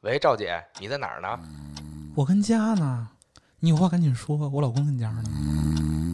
[0.00, 1.38] 喂，赵姐，你在哪儿呢？
[2.14, 3.08] 我跟家呢，
[3.60, 5.24] 你有话赶紧说，我老公跟家呢。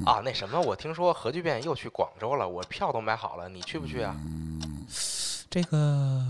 [0.04, 4.17] 啊，那什么，我听说核聚变又去广州了，我票都买好了，你去不去啊？
[5.48, 6.21] 这个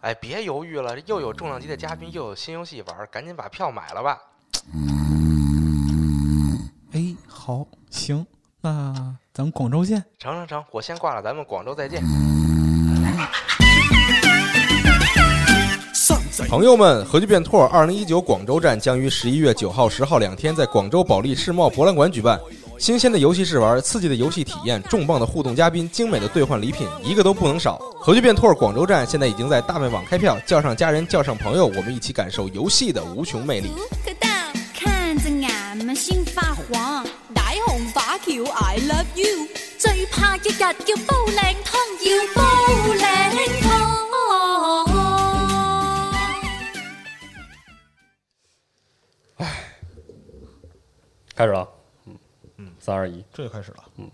[0.00, 4.18] 哎，别犹豫了，又有重量级的嘉宾，又有新游戏玩，赶紧把票买了吧。
[6.92, 8.26] 哎，好，行，
[8.62, 10.04] 那咱们广州见。
[10.18, 12.04] 成成成，我先挂了，咱们广州再见。
[16.46, 22.38] 朋友们，核聚变 Tour 二零一九广州站将于十一月九号、十号两天在广州保利世贸博览馆举办。
[22.78, 27.78] 新鲜的游戏试玩，刺激的游戏体验，重磅的互动嘉宾，精美的兑换礼品，一个都不能少。
[27.98, 33.70] 核聚变 Tour 广州站现在已经在大麦网开票，叫上家人，叫上朋友，我们一起感受游戏的无穷魅力。
[34.74, 37.06] 看着俺们心發黃，
[37.92, 42.42] 大紅花橋 I love you，最怕一日要煲靓汤，要煲
[42.96, 43.02] 靚
[43.60, 43.70] 湯。
[51.34, 51.68] 开始了，
[52.06, 52.18] 嗯
[52.58, 53.84] 嗯，三二一，这就开始了。
[53.96, 54.10] 嗯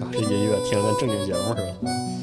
[0.00, 2.19] 啊，这音乐听着跟正经节目似的。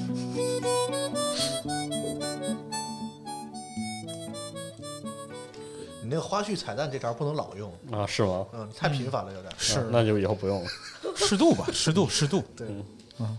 [6.08, 8.48] 你那个花絮彩蛋这招不能老用，啊，是吗？
[8.54, 9.54] 嗯，太频繁了有点。
[9.58, 10.70] 是啊那就以后不用了。
[11.18, 12.42] 适度吧，适度，适度。
[12.56, 12.66] 对，
[13.20, 13.38] 嗯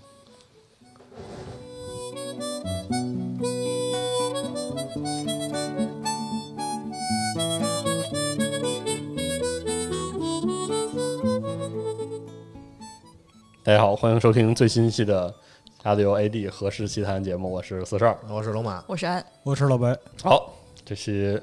[13.65, 15.35] 大家好，欢迎收听最新一期的
[15.83, 18.15] WAD 何氏奇谈节目，我是四十二。
[18.29, 20.53] 我是龙马，我是安，我是老白，好，
[20.85, 21.41] 这期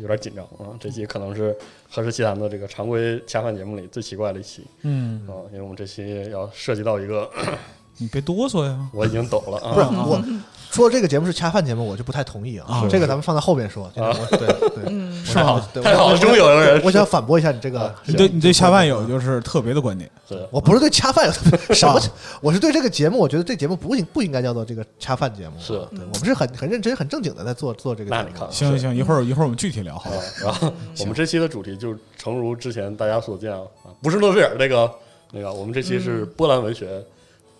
[0.00, 1.56] 有点紧张啊，这期可能是
[1.90, 7.30] 何氏奇谈的这个常规恰饭节目里最奇怪的一期嗯，啊，因为我们这期要涉及到一个
[7.98, 8.88] 你别哆嗦呀。
[8.92, 10.24] 我已经抖了不是啊，我
[10.70, 12.88] 说这个节目是恰饭节目，我就不太同意啊啊。
[12.88, 13.90] 这个咱们放在后边说。
[13.94, 15.60] 对对，嗯，是吗？
[15.82, 17.94] 太好终于有人我想反驳一下你这个啊。
[18.06, 20.08] 你对你对恰饭有就是特别的观点。
[20.28, 22.00] 对我不是对恰饭有什么，
[22.40, 25.54] 我是对这个节目，我觉得这节目不应不应该叫做这个恰饭节目。
[25.58, 28.10] 是对我们是很很认真、很正经的在做做这个。
[28.10, 33.60] 那你看行行行，一会儿一会儿我们具体聊好啊吧？，然后我们这期的主题就诚如之前大家所见啊，
[34.00, 34.88] 不是诺贝尔那个
[35.32, 37.04] 那个，我们这期是波兰文学，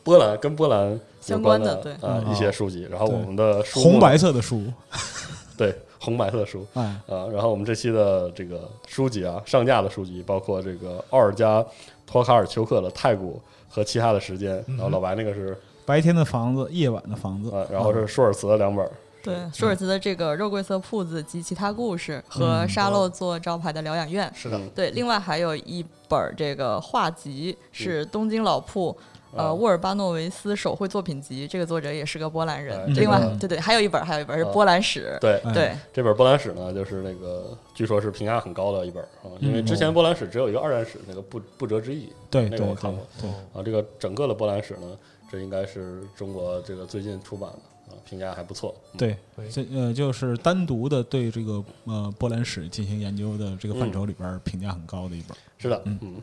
[0.05, 1.93] 波兰跟波兰有相关关的对。
[1.95, 4.65] 啊嗯一些书籍，然后我们的书红白色的书，
[5.57, 11.65] 对红白色的书 哎，啊，然后我们这期的这个书籍啊，上架的书籍包括这个奥尔加
[12.07, 13.41] 托卡尔丘克的《太古》
[13.75, 17.51] 和其他的时间，然后老白那个是白天的房子，夜晚的房子。
[17.51, 18.89] 啊，，然后是舒尔茨的两本，
[19.23, 28.97] 对，舒尔茨的这个《肉桂色铺子及其他故事》和沙漏做招牌的疗养院，是的，嗯对，另外还有一本这个画集是东京老铺。
[29.33, 32.95] 啊呃，沃尔巴诺维斯手绘作品集，这个作者也是个波兰哎人。
[32.95, 35.17] 这另外，对对，还有一本儿，还有一本儿是啊波兰史。
[35.21, 35.41] 对。
[35.45, 44.97] 哎对，这本波兰史呢，就是那个据说是评价很高的一本啊，因为之前波兰史只有一个二战史，那个不不折之翼，对对对个我看过对，啊，这个整个的波兰史呢，
[45.31, 48.75] 这应该是中国这个最近出版的啊，评价还不错。
[48.93, 55.37] 嗯，对对，这呃就是单独的对这个呃波兰史进行研究的这个范畴里边儿评价很高的一本。
[55.59, 56.15] 是的，嗯嗯，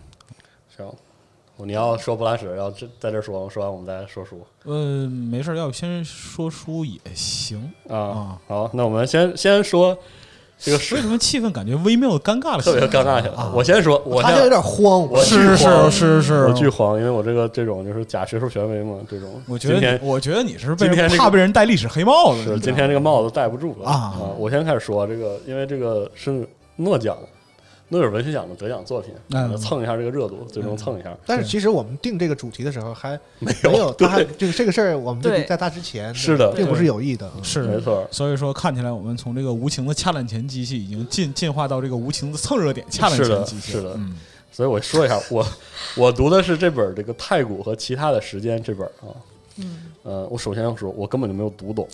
[0.75, 0.93] 行，
[1.65, 7.97] 你要说不拉屎，要这在这说吗，说完我们再说书呃，没事儿，要不先说书也行啊。
[7.97, 8.37] 啊。
[8.47, 9.97] 好，那我们先先说
[10.59, 12.79] 这个为，什么气氛感觉微妙的尴尬了起来？
[12.79, 13.33] 特别尴尬起来。
[13.53, 22.43] 我先说，我他现在有点慌，我是巨慌是是是，我巨慌，因为我这个这种就是假学术权威嘛，这种我觉得你，我觉得你是被今天这个怕被人戴历史黑帽子。
[22.43, 27.17] 是今天这个帽子戴不住了啊我先开始说这个，因为这个是诺奖、
[27.89, 31.15] 诺贝尔文学奖的得奖作品，嗯蹭一下这个热度，最终蹭一下。
[31.25, 37.31] 但是其实我们定这个主题的时候还没 没有，他这个这个事儿，我们就对在他之前是的并不是有意的。
[37.41, 38.05] 是没错。
[38.11, 43.79] 所以说，看起来我们从这个无情的掐烂钱机器，已经进进化到这个无情的蹭热点掐烂钱机器了。
[43.79, 44.15] 是的嗯，
[44.51, 45.47] 所以我说一下，我
[45.95, 49.15] 我读的是这本这个《太古和其他的时间》这本啊。
[49.59, 51.87] 嗯，呃，我首先要说，我根本就没有读懂，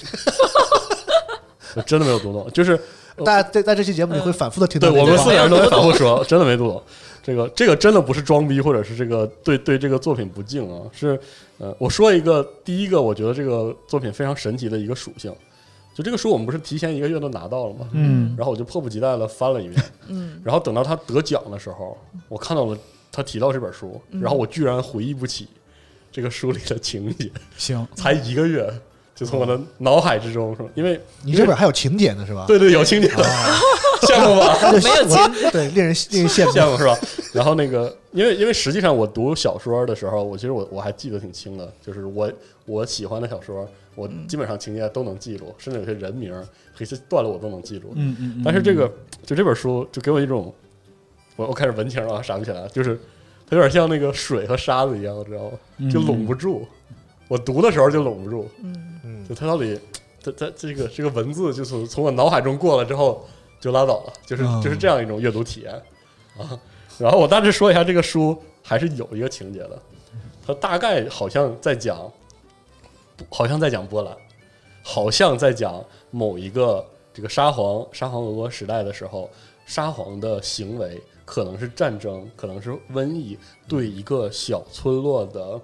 [1.75, 2.77] 我真的没有读懂，就是
[3.17, 6.81] 大家在在这期节目里会反复的听到对我们四个人都在反复说， 真的没读懂。
[7.21, 11.17] 这个这个真的不是装逼，或者是这个对对这个作品不敬啊，是
[11.57, 15.33] 呃，我说一个第一个，我觉得这个作品非常神奇的一个属性，
[15.93, 17.87] 就这个书我们不是提前一个月都拿到了吗？
[17.93, 22.77] 嗯然后我就迫不及待的翻了一遍， 嗯，然后等到他得奖的时候，我看到了
[23.09, 25.47] 他提到这本书，然后我居然回忆不起
[26.11, 28.69] 这个书里的情节，行，才一个月
[29.15, 32.45] 就从我的脑海之中，是吧因为你这本还有情节呢是吧？
[32.47, 33.23] 对对有情节的，
[34.03, 34.57] 羡慕吧？
[34.71, 36.51] 没有我 对，令人令人羡慕。
[36.51, 36.97] 羡慕是吧？
[37.33, 42.31] 然后那个，因为因为实际上我读小说的时候，我其实我我还记得挺清的，就是我
[42.65, 46.31] 我喜欢的小说，我基本上情节都能记住，甚至有些人名、
[46.79, 47.93] 有些段落我都能记住。
[47.95, 48.91] 嗯嗯嗯，但是这个
[49.25, 50.53] 就这本书就给我一种，
[51.35, 52.99] 我我开始文情了啊，想不起来了，就是
[53.47, 55.51] 它有点像那个水和沙子一样，知道吗？
[55.77, 56.67] 嗯就拢不住。
[57.29, 58.92] 我读的时候就拢不住，嗯嗯
[59.33, 59.79] 就它到底，
[60.23, 63.25] 它它这个这个文字就是从我脑海中过了之后
[63.59, 65.73] 就拉倒了，就是嗯就是这样一种阅读体验
[66.37, 66.59] 啊。
[66.99, 69.81] 然后我大致说一下这个书还是有一个情节的，
[70.45, 72.11] 它大概好像在讲，
[73.29, 74.15] 好像在讲波兰，
[74.83, 79.29] 好像在讲某一个这个沙皇沙皇俄国时代的时候，
[79.65, 83.37] 沙皇的行为可能是战争，可能是瘟疫
[83.67, 85.59] 对一个小村落的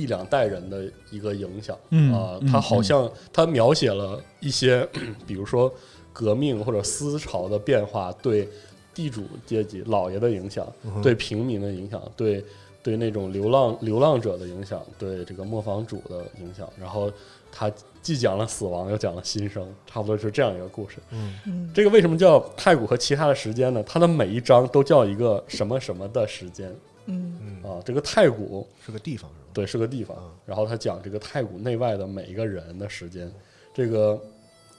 [0.00, 1.76] 一两代人的一个影响。
[1.90, 4.86] 嗯啊、嗯他好像他描写了一些，
[5.26, 5.72] 比如说
[6.12, 8.48] 革命或者思潮的变化对
[8.94, 10.66] 地主阶级老爷的影响，
[11.02, 12.44] 对平民的影响，对
[12.82, 16.68] 对那种流浪流浪者的影响，对这个磨坊主的影响。
[16.78, 17.10] 然后
[17.52, 17.70] 他
[18.02, 20.96] 既讲了死亡，又讲了新生，差不多是这样一个故事。
[21.10, 23.82] 嗯这个为什么叫太古和其他的时间呢？
[23.86, 26.74] 它的每一章都叫一个什么什么的时间
[27.06, 27.80] 嗯啊。
[27.84, 29.30] 这个太古是个地方？
[29.52, 30.30] 对，是个地方啊。
[30.46, 33.30] 然后他讲这个太古内外的每一个人的时间，
[33.74, 34.20] 这个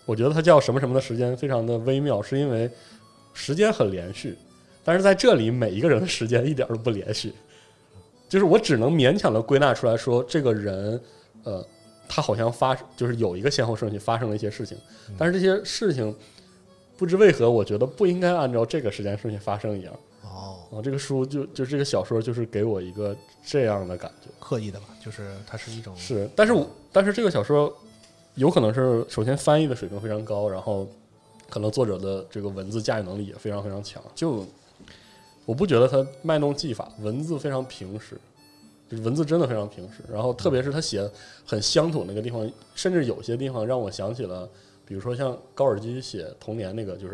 [0.06, 2.70] 我觉得他叫什么什么的时间非常的微妙，是因为
[3.34, 4.38] 时间很连续，
[4.84, 7.34] 但是在这里每一个人的时间一点都不连续，
[8.28, 11.00] 就是我只能勉强的归纳出来说，这个人
[11.44, 11.66] 呃，
[12.08, 14.78] 他好像发就是有一个先后顺序发生了一些事情，
[15.18, 16.16] 但是这些事情
[16.98, 19.94] 不知为何，我觉得不应该按照这个时间顺序发生一样。
[20.42, 23.16] 哦，啊，这个书就就这个小说就是给我一个
[23.46, 24.28] 这样的感觉。
[24.40, 27.72] 刻意的吧，就是它是一种是，但是我但是这个小说
[28.34, 30.88] 有可能是首先翻译的水平非常高，然后
[31.48, 34.02] 可能作者的这个文字驾驭能力也非常非常强。
[34.16, 34.44] 就
[35.46, 38.20] 我不觉得他卖弄技法，文字非常平实，
[38.90, 40.04] 就是文字真的非常平实。
[40.12, 41.08] 然后特别是他写
[41.46, 44.50] 很乡土那个地方，甚至有些地方让我想起了，
[44.92, 47.14] 比如说像高尔基写《童年》那个，就是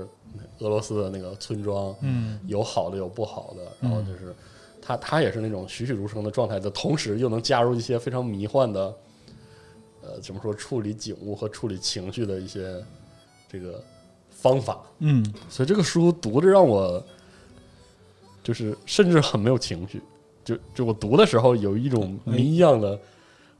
[0.57, 2.39] 俄罗斯的那个村庄，嗯。
[2.47, 4.35] 有好的有不好的，然后就是
[4.81, 8.95] 他他也是那种栩栩如生的状态的同时，又能加入一些非常迷幻的，
[10.01, 12.83] 呃，怎么说处理景物和处理情绪的一些
[13.47, 13.79] 这个
[14.31, 15.23] 方法，嗯。
[15.47, 17.05] 所以这个书读着让我
[18.41, 20.01] 就是甚至很没有情绪，
[20.43, 22.99] 就就我读的时候有一种谜一样的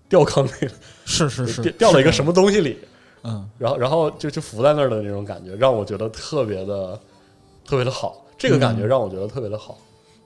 [0.09, 0.67] 掉坑里，
[1.05, 1.61] 是是是。
[1.61, 2.79] 掉掉了一个什么东西里，
[3.27, 3.49] 嗯。
[3.57, 6.99] 然后然后就就浮在那儿的那种感觉，让我觉得特别的
[7.65, 8.25] 特别的好。
[8.37, 8.87] 这个感觉嗯。
[8.87, 9.77] 让我觉得特别的好，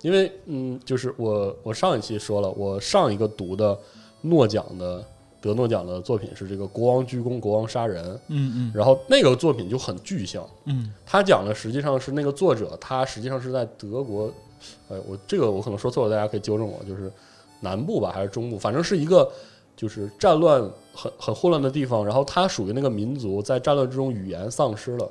[0.02, 3.78] 因为嗯，就是我我上一期说了，我上一个读的
[4.22, 5.04] 诺奖的
[5.42, 8.72] 得诺奖的作品是这个《国王鞠躬，国王杀人》，嗯嗯。
[8.76, 10.94] 然后那个作品就很具象，嗯。
[11.06, 14.32] 他讲的实际上是那个作者，他实际上是在德国，
[14.90, 17.12] 哎，我这个我可能说错了，大家可以纠正我，就是
[17.62, 19.32] 南部吧还是中部，反正是一个
[19.76, 20.62] 就是战乱
[20.94, 25.10] 很很混乱的地方，然后他属于那个民族在战乱之中语言丧失了，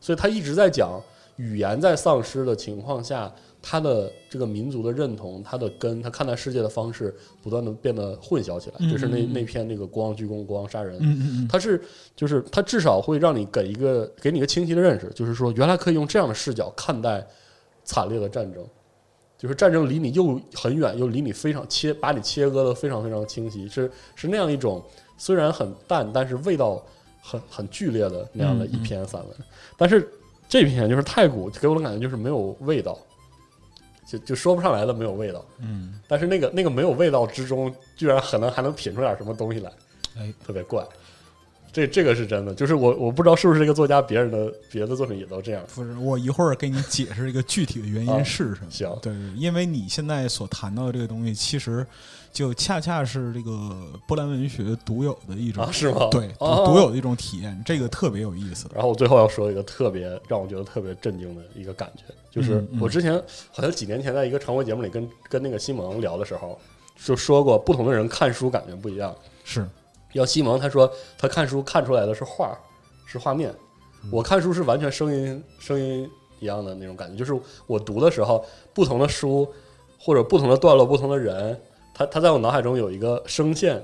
[0.00, 1.00] 所以他一直在讲
[1.36, 3.32] 语言在丧失的情况下，
[3.62, 11.80] 他的这个民族的认同，他的根，他看待世界的方式不断的变得混淆起来，嗯就是那那篇那个国王鞠躬，国王杀人，嗯嗯嗯，它是
[12.16, 17.24] 就是他至少会让你给一个给你一个清晰的认识，就是说原来可以用这样的视角看待
[17.84, 18.64] 惨烈的战争，
[19.38, 24.84] 就是战争离你又很远，又离你非常切，把你切割的非常非常清晰，是是那样一种
[25.16, 26.84] 虽然很淡，但是味道
[27.22, 29.36] 很很剧烈的那样的一篇散文。
[29.76, 30.06] 但是
[30.48, 32.98] 这篇就是太古给我的感觉就是没有味道，
[34.04, 35.44] 就就说不上来的没有味道。
[35.60, 39.70] 嗯，但是那个那个没有味道之中，居然可能还能品出点什么东西来，
[40.18, 40.84] 哎，特别怪。
[41.78, 45.62] 这这个是真的，就是我我不知道是不是这个作家别人的别的作品也都这样。
[45.74, 48.70] 不是，我一会儿给你解释一个具体的原 啊因是什么。
[48.70, 51.86] 行对，因为你现在所谈到的这个东西，其实
[52.32, 53.52] 就恰恰是这个
[54.06, 58.66] 波兰文学独有的一种，啊是吗对，哦独有的一种体验，这个特别有意思。
[58.74, 63.14] 然后我最后要说一个特别让我觉得特别震惊的一个感觉，就是我之前
[63.52, 66.58] 好像几年前在一个常规节目里跟跟那个西蒙聊的时候，
[67.02, 69.14] 就说过不同的人看书感觉不一样。
[69.44, 69.66] 是，
[70.12, 72.58] 要西蒙他说他看书看出来的是画，
[73.06, 73.54] 是画面，
[74.10, 76.08] 我看书是完全声音声音
[76.40, 79.46] 一样的那种感觉，就是我读的时候，不同的书
[79.98, 81.60] 或者不同的段落、不同的人，
[81.94, 83.82] 他他在我脑海中有一个声线，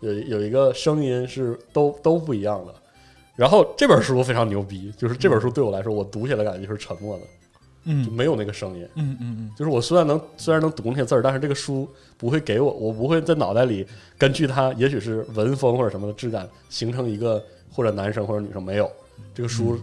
[0.00, 2.74] 有有一个声音是都都不一样的。
[3.34, 7.24] 然后这本书非常牛逼，就是这本书对我来说，我读起来感觉就是沉默的，
[7.86, 8.88] 就嗯没有那个声音。
[8.96, 11.88] 嗯嗯嗯，就是我虽然能虽然能读那些字儿，但是这个书
[12.18, 13.86] 不会给我，我不会在脑袋里
[14.18, 18.90] 根据它也许是文风或者什么的质感形成一个或者男生或者女生没有
[19.34, 19.78] 这个书，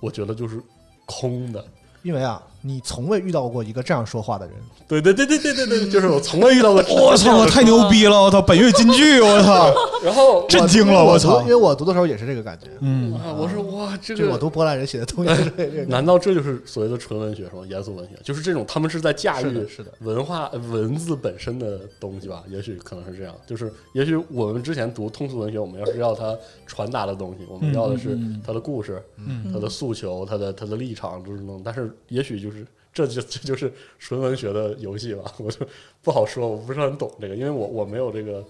[0.00, 0.60] 我觉得就是
[1.06, 1.64] 空的。
[2.02, 4.54] 因为啊，你从未遇到过一个这样说话的人。
[4.86, 6.82] 对对对对对对对， 就是我从未遇到过。
[6.90, 8.22] 我操，我太牛逼了！
[8.22, 9.72] 我操，本月金句，我操，
[10.04, 11.04] 然后震惊了！
[11.04, 12.66] 我我操因，为我读的时候也是这个感觉。
[12.80, 15.84] 嗯，啊，我说哇，这个我读波兰人写的东西是这个。
[15.86, 17.62] 难道这就是所谓的纯文学是吗？
[17.68, 22.42] 严肃文学就是这种，他们是在驾驭是的，文化呃文字本身的东西吧？
[22.48, 26.36] 也许可能是这样，就是也许我们之前读通俗文学，我们要是要它
[26.66, 31.62] 传达的东西，我们嗯要的是它的故事、嗯它的诉求、它的它的立场，就是那种。
[31.64, 32.49] 但是也许就是
[32.92, 35.66] 这就这就是纯文学的游戏吧，我就
[36.02, 38.44] 不好说，我不是很懂这个，因为我我没有这个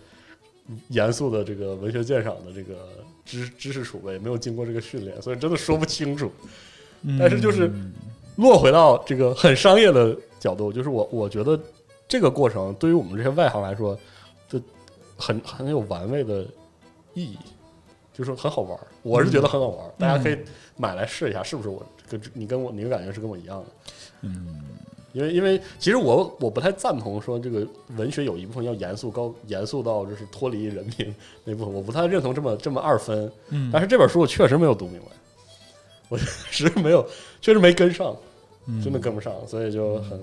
[0.88, 2.88] 严肃的这个文学鉴赏的这个
[3.24, 6.30] 知知识储备，没有经过这个训练，所以真的说不清楚。
[7.02, 7.70] 嗯但是就是
[8.36, 11.58] 落回到这个很商业的角度，就是我我觉得
[12.08, 13.98] 这个过程对于我们这些外行来说，
[14.48, 14.60] 就
[15.16, 16.46] 很很有玩味的
[17.14, 17.38] 意义，
[18.12, 18.86] 就是很好玩儿。
[19.02, 20.38] 我是觉得很好玩儿，大家可以
[20.76, 23.66] 买来试一下，是不是我跟你跟我你的感觉是跟我一样的？
[24.22, 24.60] 嗯
[25.12, 31.12] 因为因为其实我我不太赞同说这个文学有一部分要严肃高严肃到就是脱离人民
[31.42, 33.30] 那部分，我不太认同这么这么二分。
[33.48, 35.06] 嗯，但是这本书我确实没有读明白，
[36.08, 36.16] 我
[36.52, 37.04] 确实没有，
[37.40, 38.16] 确实没跟上，
[38.66, 40.20] 嗯真的跟不上，所以就很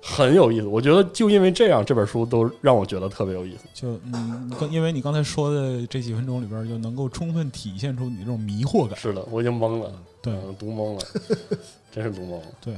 [0.00, 0.66] 很有意思。
[0.68, 3.64] 我觉得就因为这样，这本书都让我觉得特别有意思。
[3.74, 8.96] 就嗯，因为你刚才说的这几分钟里边，就能够充分体现出你这种迷惑感。
[8.96, 11.00] 是的，我已经懵了，对嗯读懵了，
[11.90, 12.42] 真是读懵了。
[12.64, 12.74] 对，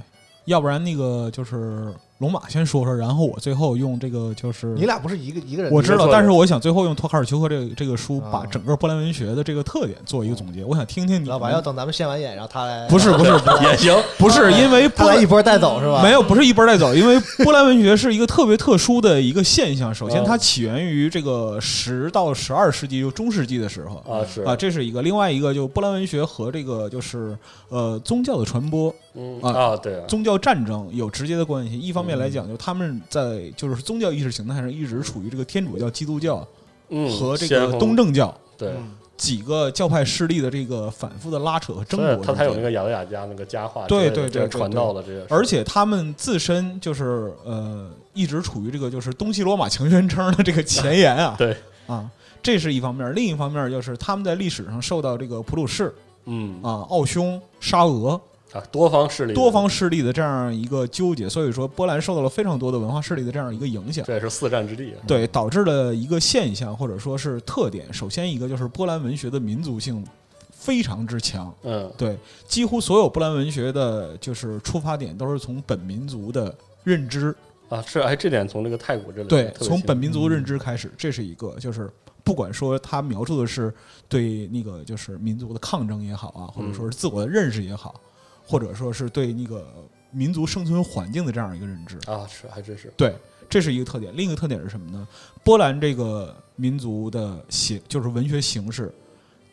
[0.47, 5.71] 要不然那个就是龙马先说说，然后我最后用这个就是你俩不是一个一个人？
[5.71, 10.65] 我知道，但是我想最后用托卡尔丘克这个这个书啊把整个波兰文学的这个特点做一个总结。
[10.65, 16.03] 我想听听你老板要等咱们献完演，然后他来，不是不是 也行，不是因为 波兰一波带走是吧？
[16.03, 19.93] 没有，不是一波带走，因为波兰文学是一个特别特殊的一个现象。
[19.95, 25.03] 首先，它起源于这个十到十二世纪，就中世纪的时候啊，是啊，这是一个。
[25.03, 27.37] 另外一个，就波兰文学和这个就是
[27.69, 29.41] 呃宗教的传播、嗯。
[29.43, 31.79] 啊啊，对啊，宗教战争有直接的关系。
[31.79, 36.47] 一方面来讲，就他们在就是宗教意识形态上一直处于这个天主教、基督教
[36.91, 38.73] 嗯，和这个东正教对，
[39.17, 42.25] 几个教派势力的这个反复的拉扯和争所以夺。
[42.25, 51.35] 他才有那个雅德雅加那个佳话之对类的，对对对传对到了这个，而且他们自身就是呃，一直处于这个就是东西罗马强宣称的这个前沿啊。
[51.37, 51.57] 对。
[51.87, 52.11] 啊，
[52.43, 53.15] 这是一方面。
[53.15, 55.95] 另一方面就是他们在历史上受到这个普鲁士
[56.25, 56.61] 嗯。
[56.61, 58.21] 啊、奥匈、沙俄
[58.57, 64.05] 啊，多方势力，多方势力的这样一个纠结，所以说波兰受到了非常多的文化势力的这样一个影响。
[64.07, 67.93] 这也是四战之地，啊对，导致了一个现象或者说是特点。
[67.93, 70.05] 首先一个就是波兰文学的民族性
[70.51, 77.35] 非常之强，嗯对，几乎所有波兰文学的就是出发点都是从本民族的认知，
[77.69, 81.91] 啊是，哎，这点从这个太古这里对，从本民族认知开始，这是一个，就是
[82.25, 83.73] 不管说他描述的是
[84.09, 88.01] 对那个就是民族的抗争也好啊，或者说是自我的认识也好，
[88.47, 89.67] 或者说是对那个
[90.13, 93.15] 民族生存环境的这样一个认知，啊，是还真是，对，
[93.51, 94.17] 这是一个特点。
[94.17, 95.07] 另一个特点是什么呢？
[95.43, 98.95] 波兰这个民族的形就是文学形式，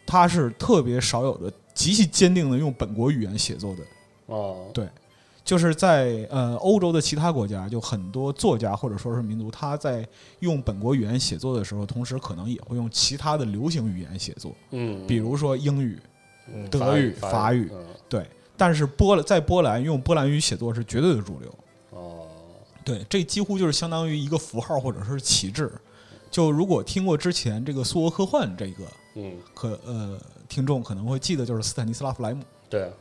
[0.05, 3.83] 它是特别少有的，极其坚定的用本国语言写作的。
[4.27, 4.87] 哦，对
[5.43, 10.07] 就是在呃欧洲的其他国家，就很多作家或者说是民族，他在
[10.39, 15.99] 用本国语言写作的时候，同时可能也会用其他的流行语言写作，嗯，比如说英语。
[16.53, 21.53] 嗯德法语法语嗯对，但是波兰在波兰用波兰语写作是绝对的主流。
[21.91, 22.27] 哦，
[22.83, 25.71] 对，这几乎就是相当于一个符号或者是旗帜。
[26.31, 28.83] 就如果听过之前这个苏俄科幻这个
[29.15, 30.19] 嗯，可呃
[30.49, 32.91] 听众可能会记得，就是斯坦尼斯拉夫莱姆，对，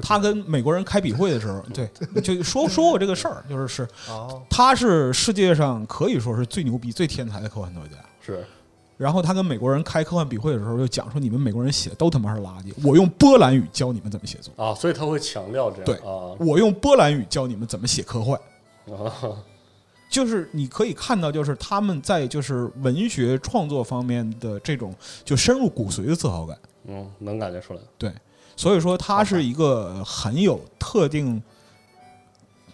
[0.00, 1.90] 他跟美国人开笔会的时候， 对，
[2.20, 7.96] 就说说过这个事儿，就是是哦，他是世界上可以说是最牛逼、最天才的科幻作家。
[8.24, 8.46] 是
[8.98, 16.36] 然后他跟美国人开科幻笔会的时候，就讲说你们美国人写的都他妈是垃圾，我用波兰语教你们怎么写作，啊，所以他会强调这样对啊。
[16.38, 18.38] 我用波兰语教你们怎么写科幻。
[18.90, 19.42] 啊，
[20.10, 26.58] 就是你可以看到，就是他们在就是文学创作方面的这种就深入骨髓的自豪感。
[26.86, 28.12] 嗯，能感觉出来，对
[28.56, 31.40] 所以说，他是一个很有特定、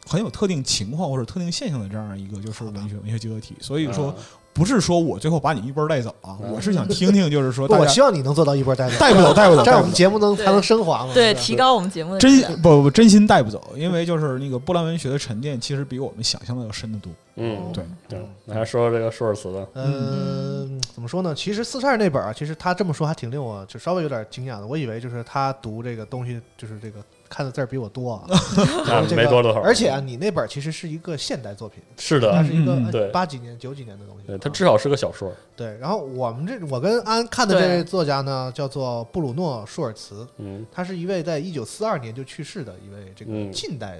[0.06, 3.56] 很有特定情况或者特定现象的这样一个就是文学文学结合体。
[3.60, 4.14] 所以说啊，
[4.54, 9.92] 不是说我最后把你一波带走啊，嗯我是想听听，就是说我希望你能做到一波带走，带不走， 带不走，这样我们。
[9.92, 11.12] 节目能才能升华嘛？
[11.12, 12.40] 对，提高我们节目的真。
[12.62, 17.12] 不不真心带不走，因为就是那个波兰文学的沉淀，其实比我们想象的要深得多。
[17.36, 21.34] 嗯，对对，那还说说这个舒尔茨的，嗯，怎么说呢？
[21.34, 24.66] 其实四十二那本其实他这么说还挺令我就稍微有点惊讶的。
[24.66, 28.24] 我以为就是他读这个东西，就是这个看的字儿比我多啊。
[28.88, 34.26] 啊这个没多多少，而且啊，你那本儿其实是一个现代作品，是的它，是一个八几年、九几年的东西。
[34.26, 35.76] 对，它啊至少是个小说，对。
[35.78, 43.96] 然后我们这我跟安看的这位作家呢，叫做布鲁诺·舒尔茨，嗯他是一位在一九四二年就去世的一位这个嗯近代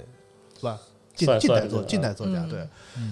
[0.58, 0.78] 是吧？
[1.14, 2.66] 近近代作近代作家，嗯对，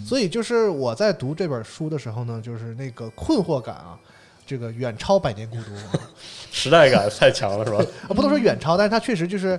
[0.05, 3.97] 所以就是我在读这本书的时候呢，就是那个困惑感啊，
[4.45, 5.71] 这个远超《百年孤独》
[6.51, 7.79] 时代感太强了，是吧？
[8.09, 9.57] 啊，不能说远超，但是它确实就是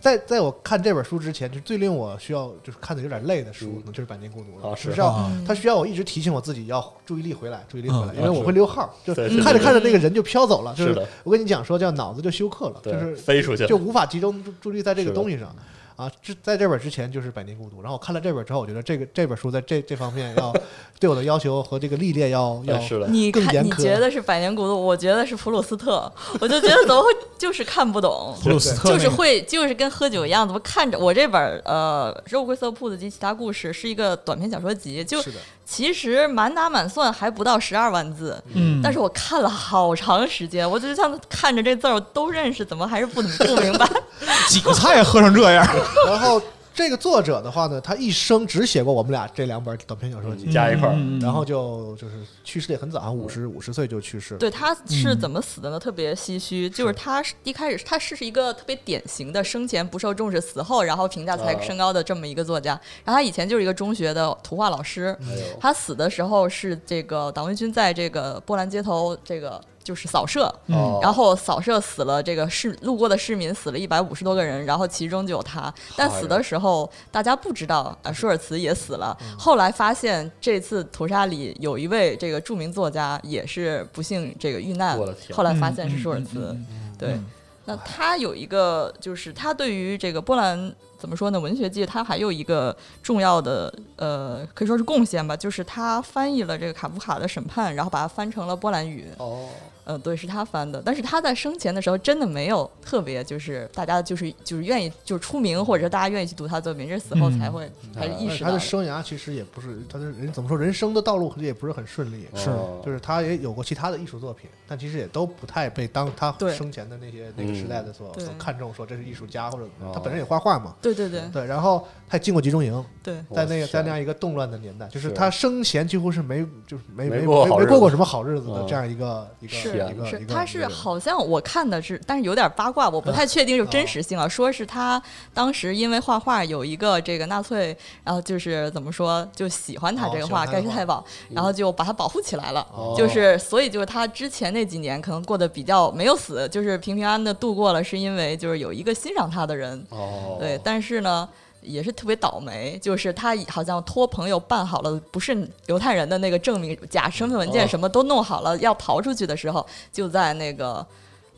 [0.00, 4.92] 在在我看这本书之前，就最令我需要就是看的有点累的书，就是《百年孤独》了，啊是。
[4.92, 5.30] 需要啊。
[5.46, 8.16] 它需要我一直提醒我自己要注意力回来，注意力回来，嗯。
[8.16, 15.54] 因为我会溜号，就看着看着那个人就飘走了，就是的，我跟你讲说叫脑子就休克了，就，是飞出去，就无法集中注注意在这个东西上。
[15.98, 20.54] 啊，这在这本之前就是《百年孤独》，然后我看了这本之后，我觉得这个这本书在这这方面要
[21.00, 43.86] 对我的要求和这个历练要要哎是的，你看，你更严苛觉得是百年孤独，我觉得是普鲁斯特，我就觉得怎么会就是看不懂， 普鲁斯特就是会就是跟喝酒一样，怎么看着我这本呃《肉桂色铺子及其他故事》是一个短篇小说集，就是的，其实满打满算还不到十二万字，嗯，但是我看了好长时间，我就像看着这字儿我都认识，怎么还是不不明白？
[44.48, 45.66] 几个菜喝成这样，
[46.08, 46.40] 然后
[46.78, 54.38] 这个作者的话呢，他一生只写过我们俩这两本短篇小说集，加一块儿，嗯然后就就是去世的也很早，啊五十五十岁就去世了。
[54.38, 55.80] 对，他是怎么死的呢？
[55.80, 57.34] 特别唏嘘，就是他是。
[57.42, 62.80] 一开始他是一个特别典型的生前不受重视，死后然后评价才啊升高的这么一个作家。
[63.04, 65.18] 然后他以前就是一个中学的图画老师，
[65.58, 75.72] 他死的时候是这个党卫军在这个波兰街头这个就是扫射，嗯然后扫射死了这个市路过的市民死了一百五十多个人，然后其中就有他。
[75.96, 79.16] 但死的时候大家不知道，呃，舒尔茨也死了。
[79.22, 84.98] 嗯后来发现这次屠杀里有一位这个著名作家也是不幸这个遇难
[85.32, 86.54] 后来发现是舒尔茨。
[86.98, 87.24] 对，嗯
[87.64, 91.38] 那他有一个，就是他对于这个波兰怎么说呢？
[91.38, 99.06] 文学界他还有一个重要的呃，可以说是贡献吧，就是他翻译了这个卡夫卡的《审判》，然后把它翻成了波兰语。
[99.18, 99.48] 哦，
[99.84, 100.82] 呃，对，是他翻的。
[100.84, 108.58] 但是他在生前的时候真的没有特别，就是大家就是就是愿意就是出名，或者是大家愿意去读他的作品，这是死后才会、才是意但是他的。
[108.58, 112.26] 生涯其实也不是他的人怎么说，人生的道路也不是很顺利。
[112.34, 120.74] 是哦就是他也有过其他的艺术作品，但其实也都不太被当他生前的那些那个时代的所对所看重，说这是艺术家，或者哦他本身也画画嘛。
[120.82, 134.26] 对对对对对，然后他也进过集中营，对，在那个在那样一个动乱的年代，就是是他生前几乎是没就是没没没过过过什么好日子的嗯这样一个一个是一个一，个是他是好像我看的是，但是有点八卦，我不 太确定有真实性啊。
[134.28, 135.02] 说是他
[135.34, 141.00] 当时因为画画有一个这个纳粹，然后就是怎么说，就喜欢他这个画《盖世太保》，
[141.34, 142.66] 然后就把他保护起来了。
[142.72, 149.86] 哦就是所以就是他之前那几年可能过得比较没有死，就是平平安安的度过了，是因为就是有一个欣赏他的人。
[149.90, 151.28] 哦，对，但是呢。
[151.60, 155.36] 也是特别倒霉，就是他好像托朋友办好了不是
[155.66, 160.86] 犹太人的那个证明假身份文件，哦什么都弄好了，要逃出去的时候，就在那个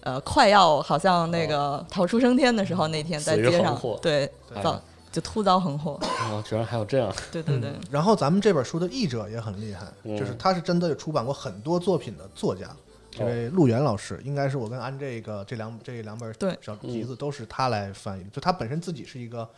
[0.01, 4.79] 呃快要好像那个逃出升天的时候，那天在街上对哎遭
[5.11, 5.99] 就突遭横祸，
[6.31, 12.69] 哦，居然还有这样，对对对，然后咱们这本书的译者也很厉害，嗯就是他是真的出版过很多作品的作家。
[13.11, 19.49] 这位陆源老师，应该是我跟安这个这两这两本对小集子都是他来翻译的，就他本身自己是一个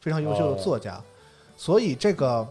[0.00, 0.54] 非常优秀哦。
[0.54, 1.02] 的作家，
[1.56, 2.46] 所以这个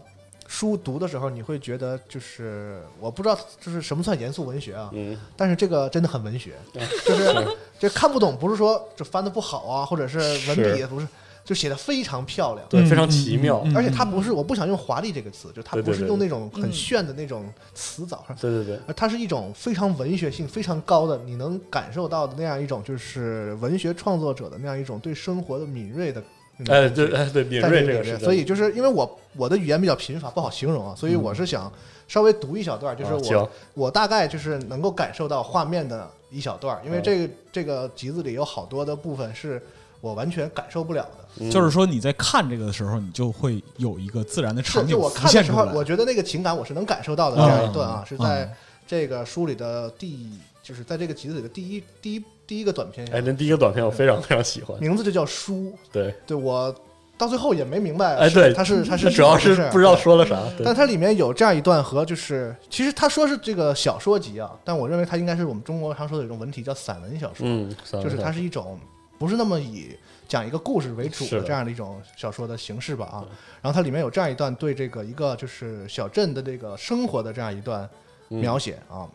[0.46, 6.86] 书读的时候，你会觉得就是我不知道就是什么算严肃文学啊，嗯，但是这个真的很文学，嗯。
[7.06, 10.86] 就是这看不懂，不是说这翻的不好啊，或者是文笔是。
[10.86, 11.08] 不是，
[11.44, 12.66] 就写的非常漂亮。
[12.68, 16.72] 对，嗯非常奇妙，嗯而且它不是，我不想用华丽这个词，就他对对对不是用那种很嗯。
[16.72, 26.22] 炫的那种词藻上，对对对，而它是一种非常文学性非常高的，你能感受到的那样一种就是文学创作者的那样一种对生活的敏锐的
[26.68, 31.70] 哎，对，哎，对，敏在锐这个是，所以就是因为我我的语言比较贫乏，不好形容啊，所以我是想
[32.06, 37.02] 稍微读一小段，就是我、啊我大概就是能够感受到画面的一小段，因为嗯。
[37.02, 39.60] 这个这个集子里有好多的部分是
[40.02, 41.24] 我完全感受不了的。
[41.40, 41.50] 嗯。
[41.50, 45.72] 就是说你在看这个的时候，你就会有一个自然的是，场景就我浮看的时候，现出来。
[45.72, 47.36] 我觉得那个情感我是能感受到的。
[47.36, 48.50] 嗯这样一段啊，是在嗯。
[48.84, 50.28] 这个书里的第，
[50.62, 55.72] 就是在这个集子里的第一第一第一个短片，哎，那第一个短片我非常非常喜欢，名字就叫书。
[55.90, 56.74] 对，对我
[57.16, 68.78] 到最后也没明白，哎，对，它是它是主要是不知道说了啥，但它里面有这样一段和就是，其实他说是这个小说集啊，但我认为它应该是我们中国常说的一种文体叫散文小说，嗯，就是它是一种
[69.22, 73.24] 不是那么以讲一个故事为主的的这样的一种小说的形式吧啊。
[73.62, 77.88] 然后它里面有这样一段对这个一个就是小镇的这个生活的这样一段
[78.30, 79.08] 嗯描写啊，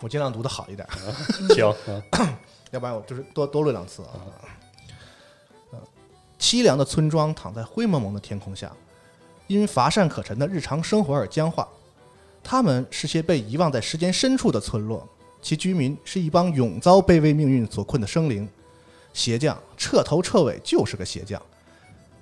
[0.00, 0.86] 我尽量读的好一点，
[1.56, 1.68] 行，
[2.10, 2.38] 啊
[2.70, 4.14] 要不然我就是多多录两次啊。
[5.72, 5.78] 呃
[6.38, 8.72] 凄凉的村庄躺在灰蒙蒙的天空下，
[9.46, 11.68] 因乏善可陈的日常生活而僵化。
[12.42, 15.08] 他们是些被遗忘在时间深处的村落，
[15.40, 18.48] 其居民是一帮永遭卑微命运所困的生灵。
[19.12, 21.40] 鞋匠彻头彻尾就是个鞋匠，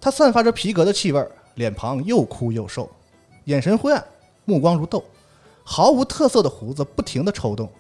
[0.00, 2.90] 他散发着皮革的气味儿，脸庞又枯又瘦，
[3.44, 4.04] 眼神灰暗，
[4.44, 5.04] 目光如豆，
[5.62, 7.70] 毫无特色的胡子不停地抽动。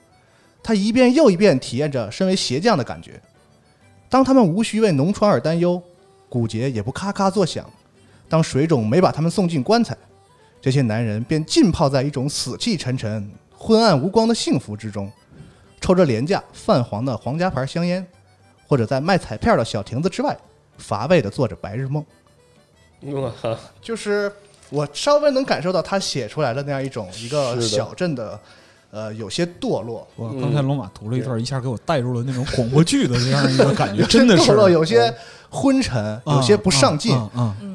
[0.62, 3.20] 他一遍又一遍体验着身为鞋匠的感觉。
[4.08, 5.82] 当他们无需为脓疮而担忧，
[6.28, 7.64] 骨节也不咔咔作响，
[8.28, 9.96] 当水肿没把他们送进棺材，
[10.60, 15.10] 这些男人便浸泡在一种死气沉沉、昏暗无光的幸福之中，
[15.80, 18.06] 抽着廉价泛黄的皇家牌香烟，
[18.70, 20.38] 或者在卖彩票的小亭子之外，
[20.78, 22.06] 乏味的做着白日梦。
[23.00, 24.30] 我靠，就是
[24.68, 28.38] 我稍微能感受到他写出来的那样一种一个小镇的，
[28.92, 35.12] 呃，有些堕落，我刚才龙马读了一段，一下给我带入了那种广播剧的那样一个感觉， 真的是堕落，有些
[35.48, 37.18] 昏沉，有些不上进，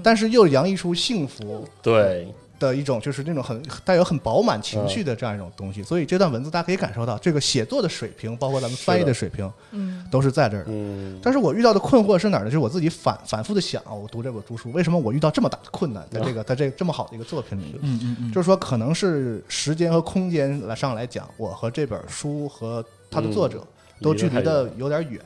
[0.02, 5.84] 但是又洋溢出幸福对，的一种，就是那种很带有很饱满情绪的这样一种东西。
[5.84, 10.70] 所以这段文字大家可以感受到，这个写作的水平，包括咱们翻译的水平，嗯都是在这儿的。
[10.70, 12.46] 嗯，但是我遇到的困惑是哪儿呢？
[12.46, 17.80] 就是我自己反反复的想啊，我读这本读书，为什么我遇到这么大的困难，在这个在这这么好的一个作品里？
[17.82, 23.66] 嗯嗯嗯，就是说，可能是时间和空间来上来讲，我和这本书和它的作者
[24.02, 25.22] 都距离的有点远。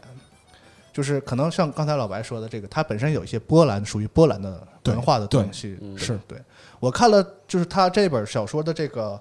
[0.91, 6.37] 就是可能像刚才老白说的这个，它本身有一些波兰属于波兰的文化的东西，是对。
[6.79, 9.19] 我看了，就是他这本小说的这个，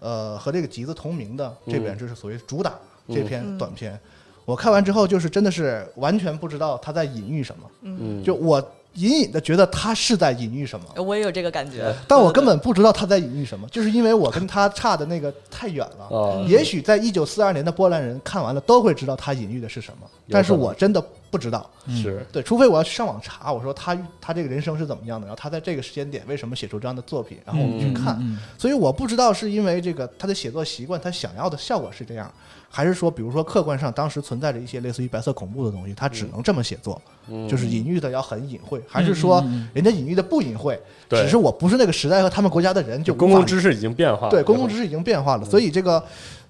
[0.00, 2.74] 呃，和这个集子同名的这本，就是所谓主打
[3.08, 3.58] 这篇嗯。
[3.58, 3.98] 短篇。
[4.44, 8.64] 我看完之后，就是真的是完全不知道他在隐喻什么，嗯，就我
[8.96, 16.16] 隐隐的觉得他是在隐喻什么，我也有这个感觉，但我根本不知道他在隐喻什么，就是因为我跟他差的那个太远了。
[16.16, 21.70] 啊，也许在一九四二年的波兰人看完了都会知道他隐喻的是什么，但是我真的不知道。
[21.88, 28.16] 是，对，除非我要去上网查，我说他他这个人生是怎么样的，然后他在这个时间点为什么写出这样的作品，然后我们去看。
[28.20, 28.38] 嗯。
[28.58, 32.32] 所以我不知道是因为这个他的写作习惯，他想要的效果是这样，
[32.76, 37.48] 还是说，比如说客观上当时存在着一些类似于白色恐怖的东西，他只能这么写作，嗯。
[37.48, 41.22] 就是隐喻的要很隐晦，还是说人家隐喻的不隐晦，对。
[41.22, 45.50] 只是我不是那个时代和他们国家的人，就就公共知识已经变化了，对，公共知识已经变化了，嗯。
[45.50, 46.04] 所以这个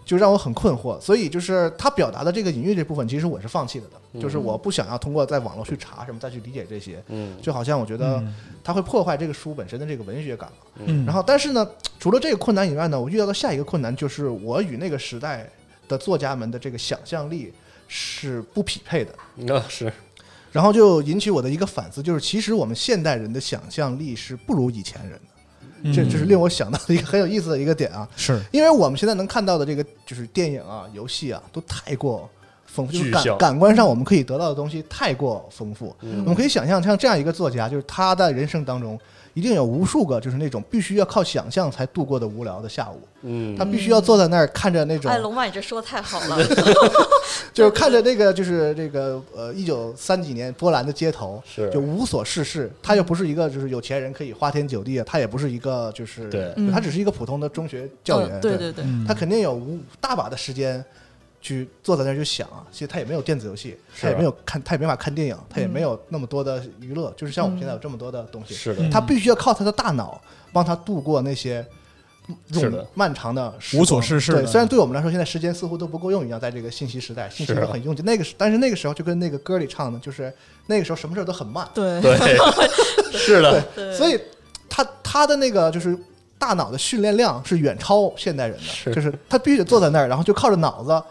[0.04, 1.00] 就让我很困惑。
[1.00, 7.36] 所以就是他表达的这个隐喻这部分，其实我是放弃了的，就是我不想要通过在网络去查什么再去理解这些，嗯。
[7.40, 8.20] 就好像我觉得
[8.64, 10.50] 它会破坏这个书本身的这个文学感。
[10.84, 11.64] 嗯，然后，但是呢，
[12.00, 15.48] 除了这个困难以外呢，我遇到的下一个困难就是我与那个时代
[15.88, 17.52] 的作家们的这个想象力
[17.88, 19.14] 是不匹配的。
[19.34, 19.92] 那是，
[20.52, 25.20] 然后就引起我的一个反思，就是其实我们现代人的想象力是不如以前人的，
[25.82, 28.08] 嗯这这是令我想到的一个很有意思的一个点啊。
[28.16, 32.28] 是因为我们现在能看到的这个就是电影啊、游戏啊，都太过
[32.66, 35.94] 丰富，就是感感官上我们可以得到的东西太过丰富。
[36.00, 38.98] 嗯我们可以想象，像这样一个作家，就是他的人生当中
[39.36, 46.38] 一定有无数个就是那种必须要靠想象才度过的无聊的下午，嗯他必须要坐在那儿看着那种哎，龙马，你这说的太好了，
[47.52, 52.72] 就是看着那个就是这个呃一九三几年波兰的街头，是就无所事事。
[52.82, 58.30] 他又不是一个就是有钱人可以花天酒地啊，他也不是一个就是对嗯他只是一个普通的中学教员。
[58.30, 60.82] 嗯对对对，嗯他肯定有无大把的时间
[61.46, 62.66] 去坐在那儿去想啊。
[62.72, 67.12] 其实他也没有电子游戏，他也没有看，他也没法看电影，他也嗯没有那么多的娱乐。
[67.16, 70.20] 就是像我们现在有这么多的东西，是的，嗯他必须要靠他的大脑
[70.52, 71.64] 帮他度过那些。
[72.52, 78.02] 是的漫长的时无所事事对，虽然对我们来说，现在时间似乎都不够用一样，在这个信息时代，信息都很拥挤。
[78.02, 80.34] 那个时，但是那个时候就跟那个歌里唱的，就是
[80.66, 82.18] 那个时候什么事儿都很慢，对对，
[83.16, 84.20] 是的，对，所以
[84.68, 85.96] 他他的那个就是
[86.38, 88.94] 大脑的训练量是远超现代人的，是。
[88.94, 91.02] 就是他必须得坐在那儿，然后就靠着脑子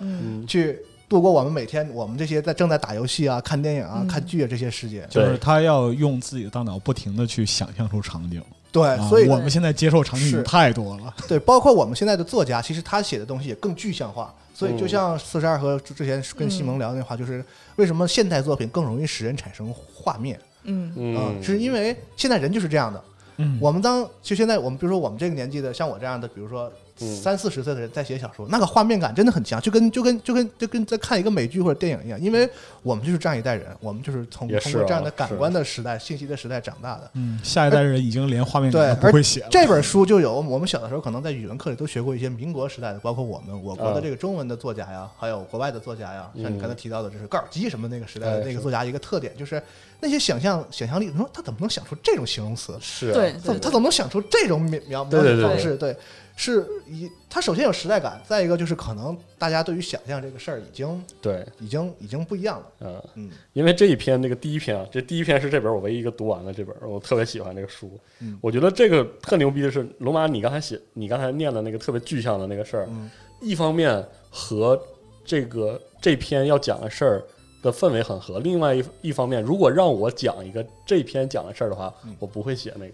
[0.48, 4.08] 去度过我们每天我们这些在正在打游戏啊、看电影啊、嗯。
[4.08, 5.08] 看剧啊这些时间。
[5.10, 14.34] 就是他要用自己的大脑不停的去想象出场景，对，啊所以我们现在接受场景太多了，对，包括我们现在的作家，其实他写的东西也更具象化。
[14.54, 14.90] 所以就嗯。
[14.90, 17.44] 像四十二和之前跟西蒙聊的那话，就是
[17.76, 20.40] 为什么现代作品更容易使人产生画面？
[20.64, 21.16] 嗯。
[21.16, 23.04] 啊、嗯，是因为现在人就是这样的。
[23.38, 26.72] 嗯，我们当就现在我们比如说我们这个年纪的，像我这样的，比如说
[27.02, 27.16] 嗯。
[27.16, 32.50] 三四十岁的人在写小说，那个画面感真的很强，就跟就跟就跟就跟在看一个美剧或者电影一样，因为
[32.84, 37.12] 我们就是这样一代人，我们就是从通过这样的感官的时代、信息的时代长大的。
[37.16, 44.00] 嗯，下一代人已经连画面感都不会写了，这本书就有我们小的时候可能在语文课里都学过一些民国时代的，包括我们我国的啊。
[44.02, 49.62] 这个中文的作家呀，还有国外的作家呀，像你嗯刚才提到的，就是高尔基什么那个时代的那个作家一个特点，就是
[50.00, 52.78] 那些想象想象力，你说他怎么能想出这种形容词？
[52.82, 55.76] 是啊对怎么他怎么能想出这种描描写方式？
[55.78, 55.96] 对，
[56.36, 62.66] 是以他首先有时代感，再一个就是可能大家对于想象这个事儿已经对，已经已经不一样了。
[62.82, 67.98] 嗯，嗯因为这一篇那个第一篇啊，这第一篇是这本我唯一一个读完的这本，我特别喜欢这个书。
[68.20, 73.10] 嗯我觉得这个特牛逼的是，龙马你刚才写，你刚才念的那个特别具象的那个事儿，嗯
[73.42, 74.80] 一方面和
[75.26, 77.24] 这个这篇要讲的事儿
[77.66, 82.94] 的氛围很合，另外一一方面，如果让我讲一个这篇讲的事儿的话，嗯我不会写那个，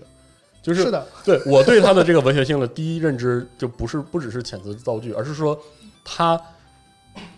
[0.64, 5.60] 就是是的，对我对他的这个文学性的第一认知，就不是不只是遣词造句，而是说
[6.06, 6.42] 他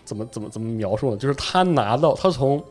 [0.04, 1.16] 怎么怎么怎么描述呢？
[1.16, 2.62] 就是他拿到他从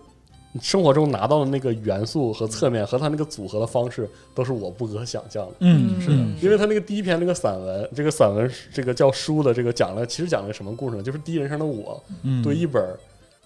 [0.61, 5.53] 生活中拿到的那个元素和侧面和他那个组合的方式，都是我不可想象的。
[5.59, 11.01] 嗯，是的，因为他那个第一篇那个散文，这个散文这个叫书的这个讲了，其实讲了个什么故事呢？
[11.01, 12.81] 就是第一人称的我嗯，对一本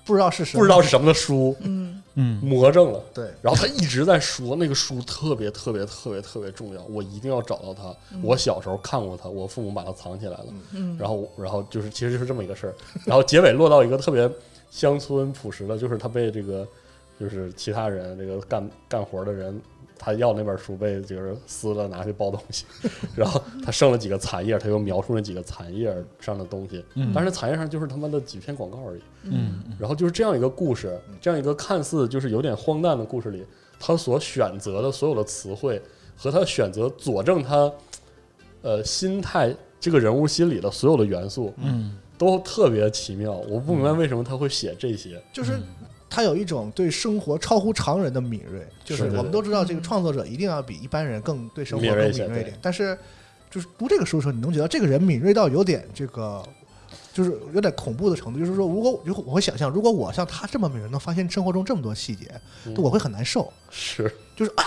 [0.08, 3.04] 不知道是什么不知道是什么的书嗯嗯魔怔了。
[3.14, 7.96] 对，然后他一直在说那个书特别特别特别特别重要，我一定要找到它。
[8.24, 10.46] 我小时候看过它，我父母把它藏起来了。
[10.74, 12.74] 嗯，然后然后就是其实就是这么一个事儿。
[13.06, 14.28] 然后结尾落到一个特别
[14.72, 16.66] 乡村朴实的，就是他被这个
[17.20, 19.62] 就是其他人这个干干活的人。
[20.00, 22.66] 他要那本书被就是撕了拿去包东西，
[23.16, 29.02] 然后他剩了几个残页，他又描述那几个残页上的东西，嗯但是残页上就是他妈的几篇广告而已。
[29.24, 33.46] 嗯然后就是这样一个故事，这样一个看似就是有点荒诞的故事里，
[33.80, 35.82] 他所选择的所有的词汇
[36.16, 37.72] 和他选择佐证他
[38.62, 43.34] 呃心态这个人物心理的所有的元素，嗯都特别奇妙。
[43.48, 45.22] 我不明白为什么他会写这些。
[45.32, 45.60] 就是
[46.10, 52.58] 他有一种对生活超乎常人的敏锐，就是我们都知道，这个创作者一定要比一般人更对生活更敏锐一些对敏锐一点。
[52.62, 52.98] 但是，
[53.50, 56.42] 就是读这个书的时候，你能觉得这个人敏锐到有点这个，
[57.14, 58.40] 就是有点恐怖的程度。
[58.40, 62.32] 就是说，如果如果我会想象，如果我像他这么敏锐，能发现生活中这么多细节，
[62.66, 63.52] 嗯我会很难受。
[63.70, 64.64] 是，就是啊，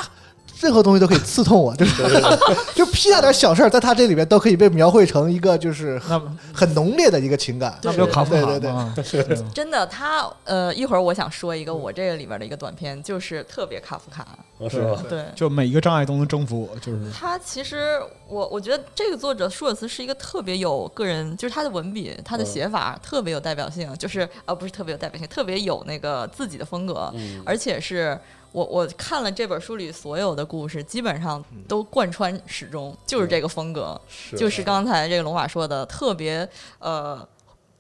[0.61, 2.03] 任何东西都可以刺痛我，就是
[2.77, 7.79] 就屁大点小事儿，在他这里边都可以被描绘成一个就是很很浓烈的一个情感。
[7.83, 8.95] 那不叫卡夫卡对对对吗？
[9.55, 14.23] 真的，他呃，一会儿我想说一个我这个里边的一个短片，就是特别卡夫卡。
[14.23, 15.03] 啊是吧？
[15.09, 28.21] 对，就每一个障碍都能征服我，就是他其实我我觉得这个作者舒尔茨是一个特别有个人，就是他的文笔、他的写法特别有代表性，就是呃不是特别有代表性，特别有那个自己的风格，嗯，而且是
[28.53, 34.37] 我我看了这本书里所有的故事，基本上都贯穿始终，就是这个风格，是。
[34.37, 37.27] 就是刚才这个龙马说的特别呃。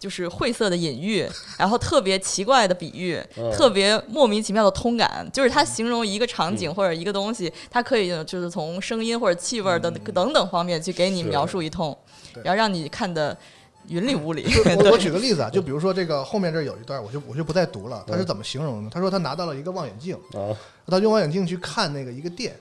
[0.00, 1.28] 就是晦涩的隐喻，
[1.58, 3.52] 然后特别奇怪的比喻，嗯。
[3.52, 6.56] 特别莫名其妙的通感，就是它形容一个场嗯。
[6.56, 11.94] 景或者一个东西，它可以就是从声音或者气味儿的等等方面去给你描述一通，
[12.42, 13.36] 然后让你看的
[13.88, 14.46] 云里雾里。
[14.78, 18.04] 我我举个例子啊，就比如说这个后面这儿有一段，我就我就不再读了。
[18.06, 18.90] 他是怎么形容的呢？
[18.92, 22.54] 他说他拿到了一个望远镜，啊，他用望远镜去看那个一个店。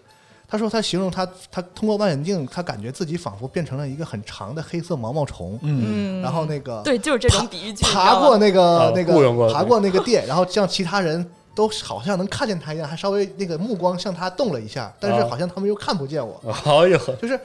[0.51, 9.13] 他说他形容他他通过望远镜，他感觉自己仿佛变成了一个很长的黑色毛毛虫，嗯嗯，然后那个对，就是这种比喻句，爬过那个啊那个
[9.53, 17.39] 爬过那个店，然后像其他人都好像能看见他一样，还稍微那个目光向他动了一下，但是啊好像他们又看不见我，哎呦，就是。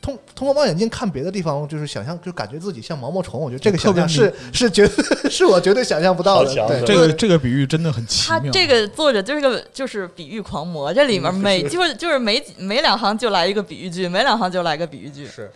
[0.00, 3.40] 通通过望远镜看别的地方，就是想象，就感觉自己像毛毛虫。
[3.40, 6.54] 我觉得这个想象是 是绝对 是我绝对想象不到的。
[6.66, 8.40] 对这个这个比喻真的很奇妙。
[8.40, 15.50] 他这个作者就是个就是比喻狂魔，这里面每 就是就是每每两行就来一个比喻句，每两行就来个比喻句，是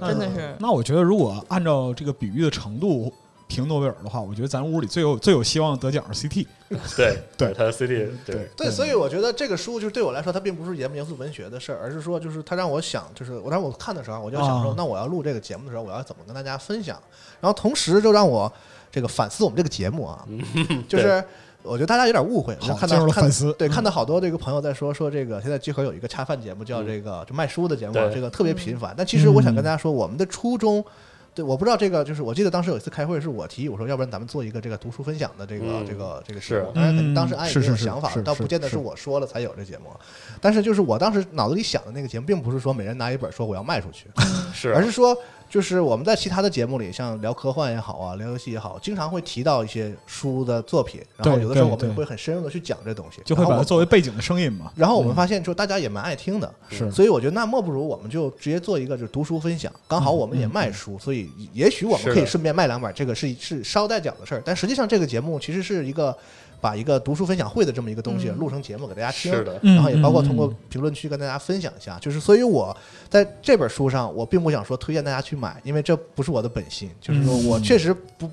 [0.00, 0.54] 真的是。
[0.58, 3.12] 那我觉得，如果按照这个比喻的程度
[3.48, 6.46] 评诺贝尔的话，我觉得咱屋里最有最有希望得奖是 CT。
[6.96, 17.00] 对对他的 CT 对对，所以我觉得这个书就是对我来说，它并不是严不严肃文学的事儿，而是说就是它让我想，就是我当时我看的时候，我就想说，啊那我要录这个节目的时候，我要怎么跟大家分享？
[17.40, 18.52] 然后同时就让我
[18.92, 20.22] 这个反思我们这个节目啊，
[20.86, 21.24] 就是
[21.62, 28.92] 我觉得大家有点误会，我看到看对，嗯看到好多这个朋友在说说这个现在集合有一个恰饭节目叫这个就卖书的节目这个特别频繁。
[28.94, 30.84] 但其实我想跟大家说，我们的初衷。
[31.38, 36.72] 对，我不知道这个，就是我记得当时有一次开会，是我提议，我说要不然咱们做一个这个读书分享的这个、嗯这个这个节目。
[36.74, 39.84] 当然，肯定嗯当时安也是是是没有想法，倒不见得是我说了才有这节目。
[40.40, 44.08] 但是就是我当时脑子里想的那个节目，并不是说每人拿一本说我要卖出去，
[44.52, 45.16] 是，而是说
[45.48, 54.70] 就是我们在其他的节目里，像聊科幻也好啊，聊游戏也好，经常会提到一些书的作品，然后有的时候我们也会很深入的去讲这东西，就会把它作为背景的声音嘛。
[54.76, 64.42] 然后我们发现，就大家也蛮爱听的，是所以我觉得那莫不如我们就直接做一个就是读书分享，刚好我们也卖书，所以也许我们可以顺便卖两本，这个是是捎带脚的事儿。
[64.44, 66.16] 但实际上这个节目其实是一个
[66.60, 71.98] 把一个读书分享会的这么一个东西嗯录成节目给大家听，是的，嗯然后也包括通过嗯评论区跟大家分享一下。
[72.00, 72.76] 就是所以我
[73.08, 78.30] 在这本书上，我并不想说推荐大家去买，因为这不是我的本心，就是说我确实不。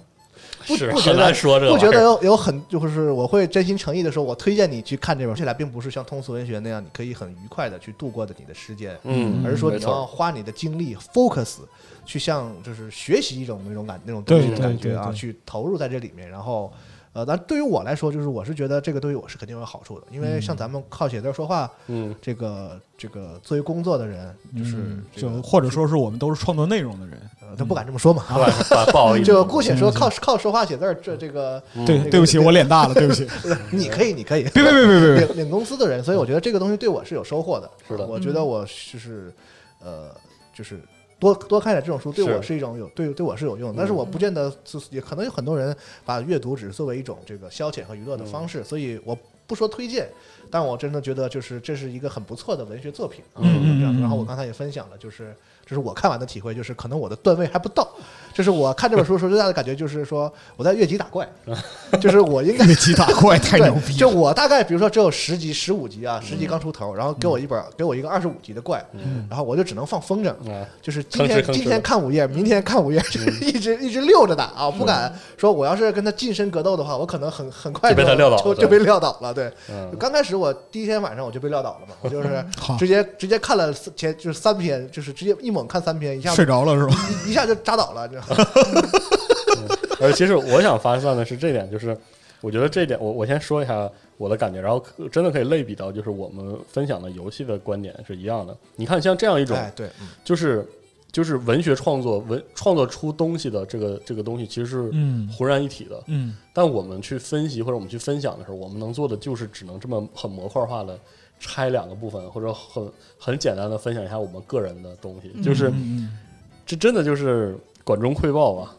[0.68, 11.58] 不是不觉得说这个不觉得有有很就是我会真心诚意的说，我推荐你去看这本，这来并不是像通俗文学那样，你可以很愉快的去度过的你的时间，嗯，而是说你要花你的精力 focus
[12.04, 16.74] 去像就是学习一种那种感那种东西的感觉啊，去投入在这里面，然后。
[17.16, 27.18] 呃，但对于我来说，就是我是觉得这个对于我是肯定有好处的，因为像咱们靠写字儿说话，嗯，这个这个作为工作的人，就是嗯这个就或者说是我们都是创作内容的人。
[27.48, 33.26] 呃他不敢这么说嘛， 不好意思不好意思，就姑且说嗯靠靠说话写字儿，这这个对，那个对不起，我脸大了，对不起。
[33.72, 35.26] 你可以，你可以，别别别别别别！
[35.28, 37.70] 领领公司的人，所以我觉得这个东西对我是有收获的。
[37.88, 39.32] 是的我觉得我就是
[39.80, 40.10] 呃，
[40.54, 40.82] 就是
[41.18, 43.76] 多多看点这种书，对我是一种有对对我是有用的。
[43.78, 45.76] 但是我不见得就是也可能有很多人
[46.06, 50.10] 把阅读只是作为一种这个消遣和娱乐的方式，所以我不说推荐，
[50.50, 53.24] 但我真的觉得就是这是一个很不错的文学作品。
[53.34, 53.96] 啊嗯嗯这样。
[53.96, 57.88] 嗯然后我刚才也分享了，就是这是我看完的体会，就是可能我的段位还不到。
[58.36, 61.26] 就是我看这本书的时候最大的感觉就是说我在越级打怪，
[62.02, 68.86] 就是我应该越级打怪太 牛逼，就，我大概比如说只有十级、十五级啊，十级刚出头，然后给我一本，给我一个二十五级的怪，
[69.30, 79.34] 然后我就只能放风筝，啊，就是今天今天看五页，明天看五页，就是 一直一直溜着打啊，不敢说我要是跟他近身格斗的话，我可能很很快就被他撂倒了对就就被撂倒了。
[79.34, 79.96] 对，嗯。
[79.98, 86.94] 刚开始我第一天晚上我就被撂倒了嘛，我就是好直接直接看了前就是三篇，就是直接一猛看三篇，一下睡着了是吧？
[87.26, 88.20] 一一下就扎倒了，这
[90.02, 91.98] 而其实我想发散的是这点，就是
[92.42, 98.56] 我觉得这点，我我先说一下我的感觉，然后真的可以类比到，就是我们分享的游戏的观点是一样的。
[98.76, 100.68] 你看，像这样一种，哎对，嗯就是
[101.12, 106.04] 就是文学创作文创作出东西的这个这个东西，其实是嗯浑然一体的。
[106.08, 111.00] 嗯但我们去分析或者我们去分享的时候，我们能做的就是只能这么很模块化的
[111.40, 116.18] 拆两个部分，或者很很简单的分享一下我们个人的东西，就是嗯
[116.66, 118.76] 这真的就是管中窥豹吧。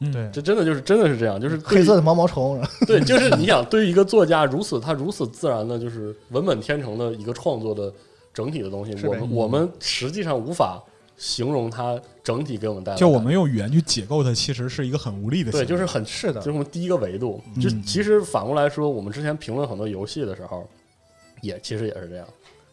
[0.00, 7.90] 嗯，对这真的就是真的是这样，就是黑色的毛毛虫， 对，就是你想，对于一个作家如此他如此自然的，就是文本天成的一个创作的
[8.34, 10.82] 整体的东西，是我们我们实际上无法
[11.16, 17.42] 形容它整体给我们带来的就我们用语言去解构它，其实是一个很无力的对，就是很是的就是我们第一个维度。
[17.58, 20.68] 就嗯其实反过来说，我们之前评论很多游戏的时候，
[21.40, 22.26] 也其实也是这样，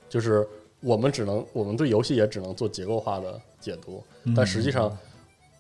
[0.10, 0.46] 就是
[0.82, 4.92] 我们只能我们对游戏也只能做结构化的解读，嗯但实际上。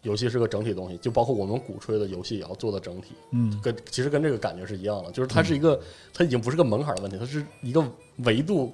[0.03, 3.59] 游戏是个整体东西，就包括我们鼓吹的游戏也要做的整体，嗯。
[3.61, 5.79] 跟其实跟这个感觉是一样的，就是它是一个，
[6.13, 7.83] 它已经不是个门槛的问题，它是一个
[8.17, 8.73] 维度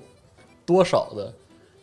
[0.65, 1.33] 多少的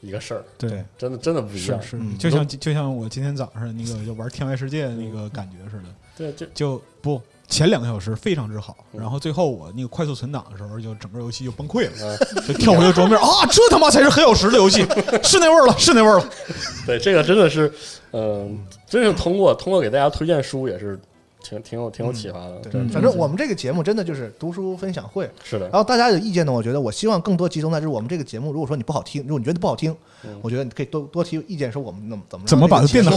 [0.01, 0.85] 一个事儿，对。
[0.99, 1.81] 真的真的不一样。
[1.81, 2.19] 是是，嗯。
[2.19, 14.87] 就像就像我今天早上那个就玩《天外世界》那个感觉似的，对，就就不前两个小时非常之好，嗯然后最后我那个快速存档的时候，就整个游戏就崩溃了，嗯，就跳回到桌面啊，这他妈才是黑曜石的游戏，
[15.23, 16.29] 是那味儿了，是那味儿了。
[16.87, 17.73] 对，这个真的是，
[18.13, 20.99] 嗯、真是通过通过给大家推荐书也是
[21.43, 22.59] 挺挺有挺有启发的。
[22.71, 29.95] 对，反正我们这个节目真的就是读书分享会，是的然，后大家有意见呢，我觉得我希望更多集中在就是我们这个节目，如果说你不好听，如果你觉得不好听，
[30.25, 33.11] 嗯我觉得你可以多多提意见，说我们怎么怎么怎么把它变得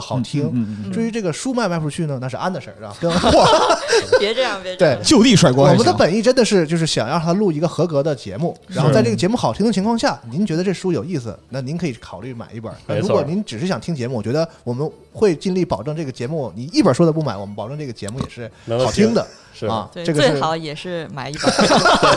[0.00, 2.96] 好听至于这个书卖卖不出去呢，那是安的事儿，是吧？
[3.00, 5.04] 跟别这样，别这样对。
[5.04, 5.74] 就地甩锅我。
[5.74, 12.72] 们的本意真的是就是想让他录一个合格的节目，然后在这个节目好听的情况下，您觉得这书有意思，那您可以考虑买一本。
[13.00, 19.88] 如果您只是想听节目，我觉得我们会尽力保证这个节目，你一本书都不买，我们保证这个节目也是能听好听的是啊。
[19.94, 21.50] 这个最好也是买一本。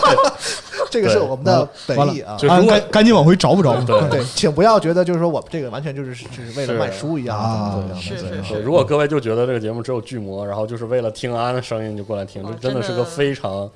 [0.91, 2.35] 这个是我们的本意啊。
[2.35, 3.81] 就如果啊赶赶紧往回找不着。
[3.85, 7.81] 对对，请不要觉得就是说我们这个完全就是就是为了是卖书一样啊。
[7.97, 13.69] 是是是如果各位就觉得这个节目只有巨魔，然后就是为了听安的声音就过来听，这哦真的是个非常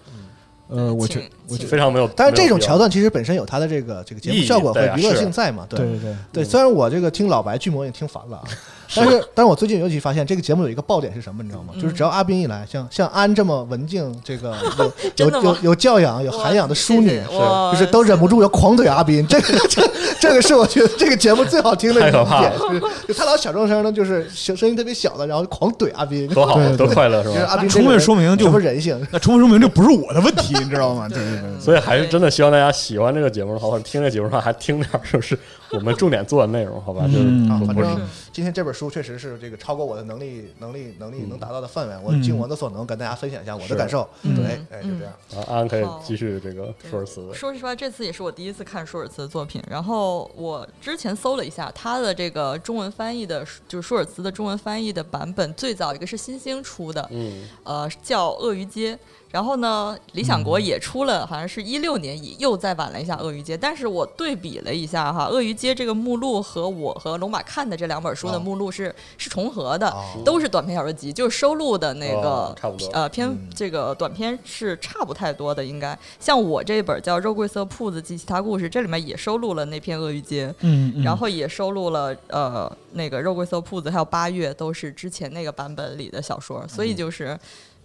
[0.68, 2.08] 呃，我觉请我觉非常没有。
[2.16, 5.66] 但是这种桥段其实本身有它的这个这个节目效果和娱乐性在嘛？
[5.70, 8.44] 对对对，对，虽然我这个听老白巨魔也听烦了啊，
[8.96, 11.74] 但是但是我最近尤其发现这个节目有一个爆点是什么，你知道吗？
[11.82, 14.56] 就是只要阿斌一来，像像安这么文静，这个
[15.18, 19.26] 有有有有教养、有涵养的淑女，哇就是都忍不住要狂怼阿斌。
[19.28, 27.52] 这个这这个是我觉得 这个节目最好听的一太可怕点，就是就他老小声声的，就是声声音特别小的，然后狂怼阿斌，多好多快乐是就是吧？
[27.52, 28.94] 阿斌充分说明就什么人性。
[29.12, 31.10] 那充分说明这不是我的问题，你知道吗？
[31.10, 31.43] 对对对。
[31.60, 35.38] 所以还是真的希望大家喜欢这个节目的话，或者听这节目的话，还听点儿就是
[35.72, 37.06] 我们重点做的内容，好吧？
[37.08, 38.02] 就是嗯啊，反不是正
[38.32, 44.08] 今天这本书确实是这个超过我的能力、能力、能力能达到的范围，我嗯尽我的所能跟大家分享一下我的感受。
[44.24, 45.14] 嗯对，哎，就这样。
[45.36, 47.34] 啊，安可以继续这个舒尔茨。
[47.34, 49.62] 说实话，这次也是我第一次看舒尔茨的作品。
[49.70, 58.96] 然后我之前搜了一下他的这个中文翻译的，就是舒尔茨的中文翻译的版本，最早一个是新星出的，嗯，呃，叫《鳄鱼街》。
[59.34, 68.40] 然后呢，理想国也出了，好像是一六年以又再版了一下《鳄鱼街》，但是我对比了一下哈，《鳄鱼街》这个目录和我和龙马看的这两本书的哦。
[68.40, 73.50] 目录是、是重合的，哦都是短篇小说集，就是收录的那个、哦差不多呃篇、嗯。
[73.56, 75.98] 这个短篇是差不太多的，应该。
[76.20, 80.48] 像我这本叫《肉桂色铺子及其他故事》，这里面也收录了那篇《鳄鱼街》。
[80.60, 81.04] 嗯，嗯。
[81.04, 87.36] 然后也收录了呃那个肉桂色铺子还有八月都是之前那个版本里的小说，所以就是，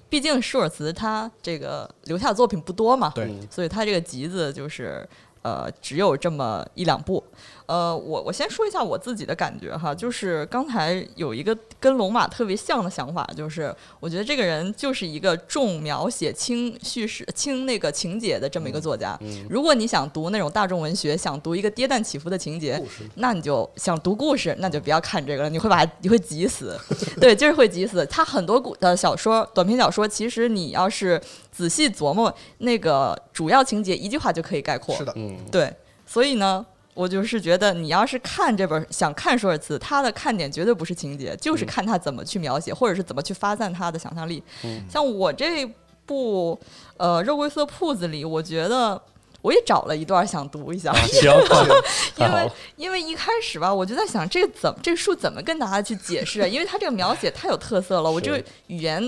[0.09, 5.07] 毕竟舒尔茨他这个留下的作品不多嘛，对嗯所以他这个集子就是。
[5.49, 7.23] 呃只有这么一两部。
[7.67, 19.17] 呃，我我先说一下我自己的感觉哈，就是刚才有一个跟龙马特别像的想法，就是我觉得这个人就是一个重描写轻叙事、轻那个情节的这么一个作家。
[19.21, 22.83] 嗯如果你想读那种大众文学，想读一个跌宕起伏的情节，
[23.17, 26.75] 那你就想读故事，那就不要看这个了，你会把 你会急死。
[27.21, 28.07] 对，就是会急死。
[28.07, 31.21] 他很多古的小说、短篇小说，其实你要是
[31.59, 34.95] 仔细琢磨，那个主要情节一句话就可以概括。
[34.95, 35.75] 是的，嗯，对，
[36.07, 44.41] 所以呢，我就是觉得你要是看这本想看舒尔茨，他的看点绝对不是情节，就是看他怎么去描写，或者是怎么去发散他的想象力。
[44.63, 45.67] 嗯像我这
[46.07, 46.57] 部
[46.97, 49.03] 呃《肉桂色铺子》里，我觉得。
[49.41, 50.93] 我也找了一段想读一下，
[52.19, 56.47] 因为因为一开始吧，我就在想这怎么这个书怎么跟大家去解释啊？
[56.47, 59.01] 因为它这个描写太有特色了，我这个语言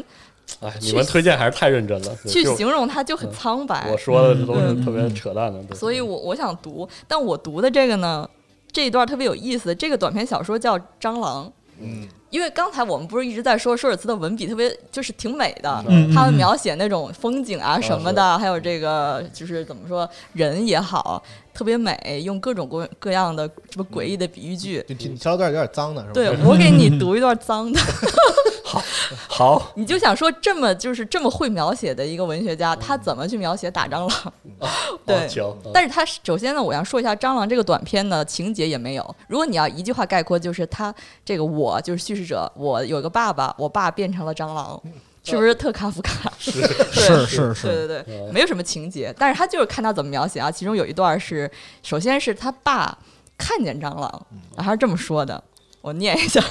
[0.61, 3.89] 哎，你们推荐还是太认真了，去形容它就很苍白。
[3.91, 8.29] 我说的这都是嗯特别扯淡的，对所以我我想读，但我读的这个呢，
[8.71, 9.75] 这一段特别有意思。
[9.75, 11.47] 这个短篇小说叫《蟑螂》，
[11.81, 21.23] 嗯，因为刚才我们不是一直在说舒尔茨的文笔特别就是挺美的，嗯他们描写那种风景啊什么的，还有这个就是怎么说人也好，
[21.61, 24.83] 特别美，用各种各各样的什么诡异的比喻句。
[24.89, 26.15] 就你挑了段有点脏的是吧？
[26.15, 27.79] 对 我给你读一段脏的，
[28.65, 28.83] 好，
[29.29, 34.33] 好你就想说这么就是这么会描写的一个文学家，他怎么去描写打蟑螂？
[35.05, 35.29] 对
[35.75, 39.15] 但是他首先呢，我要说一下《蟑螂》这个短片呢，情节也没有。
[39.29, 44.83] 如果你要一句话概括，就是他这个我就是叙事者，我有个爸爸，我爸变成了蟑螂，
[45.23, 46.33] 是不是特卡夫卡？
[46.39, 50.51] 是是是是，对对对，嗯没有什么情节，但是他就是看他怎么描写啊。
[50.51, 51.51] 其中有一段是，
[51.83, 52.97] 首先是他爸
[53.37, 55.43] 看见蟑螂，然后是这么说的，
[55.83, 56.43] 我念一下，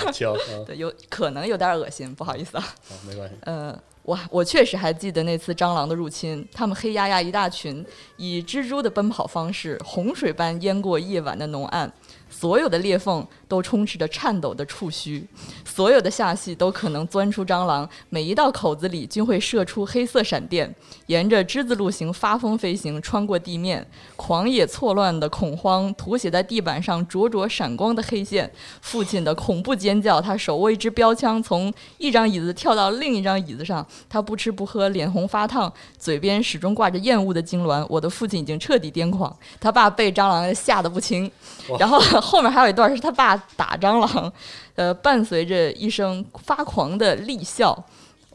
[0.51, 2.63] 嗯 对，有可能有点恶心，不好意思啊。
[2.87, 7.83] 好没关系，呃，我我确实还记得那次蟑螂的入侵，他们黑压压一大群，
[8.17, 11.91] 以蜘蛛的奔跑方式，洪水般淹过夜晚的浓暗。
[12.31, 15.27] 所有的裂缝都充斥着颤抖的触须，
[15.65, 20.73] 所有的下隙都可能钻出蟑螂，每一道口子里均会射出黑色闪电，
[21.07, 23.85] 沿着之字路形发疯飞行，穿过地面，
[24.15, 28.49] 狂野错乱的恐慌涂写在地板上灼灼闪光的黑线。
[28.81, 37.83] 父亲的恐怖尖叫，他手握一支标枪，从一张椅子跳到另一张椅子上，他不吃不喝，脸红发烫，嘴边始终挂着厌恶的痉挛。
[37.89, 41.31] 我的父亲已经彻底癫狂，他爸被蟑螂吓得不轻，
[41.79, 44.31] 然后后面还有一段是他爸打蟑螂，
[44.75, 47.77] 呃，伴随着一声发狂的厉笑。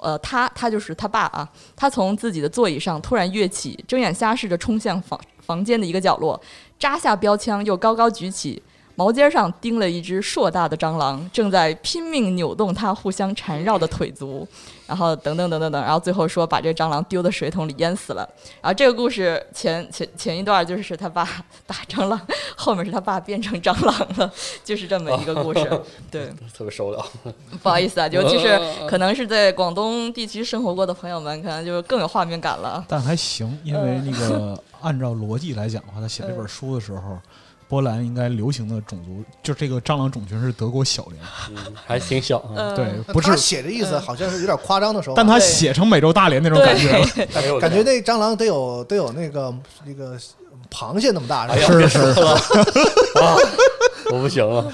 [0.01, 6.39] 呃，他他就是他爸啊，他从自己的座椅上突然跃起，睁眼瞎似的冲向房房间的一个角落，
[6.79, 8.63] 扎下标枪，又高高举起，
[8.97, 14.47] 毛尖上钉了一只硕大的蟑螂，正在拼命扭动它互相缠绕的腿足，
[14.87, 18.29] 然后等等等等等，然后最后说把这个蟑螂丢到水桶里淹死了。
[18.61, 21.25] 然后这个故事前前前一段就是他爸
[21.67, 22.21] 打蟑螂，
[22.57, 24.33] 后面是他爸变成蟑螂了，
[24.63, 25.81] 就是这么一个故事。
[26.11, 26.27] 对，
[26.57, 27.07] 特别受不了，
[27.63, 32.85] 不好意思啊，尤其是可能是在广东地区生活过的朋友们，可能就更有画面感了。
[32.89, 37.19] 但还行，因为那个按照逻辑来讲的话，他写这本书的时候，
[37.69, 41.13] 波兰应该流行的种族，就这个蟑螂种群是德国小蠊，
[41.51, 41.57] 嗯，
[41.87, 42.39] 还挺小
[42.77, 49.55] 对，不是他，写的意思好像是有点夸张的时候，但他写成美洲大蠊那种感觉了， 感觉那蟑螂得有得有那个
[49.85, 50.19] 那个
[50.71, 51.89] 螃蟹那么大，是吧？
[51.89, 51.99] 是是，
[53.21, 53.37] 啊，
[54.13, 54.73] 我不行了，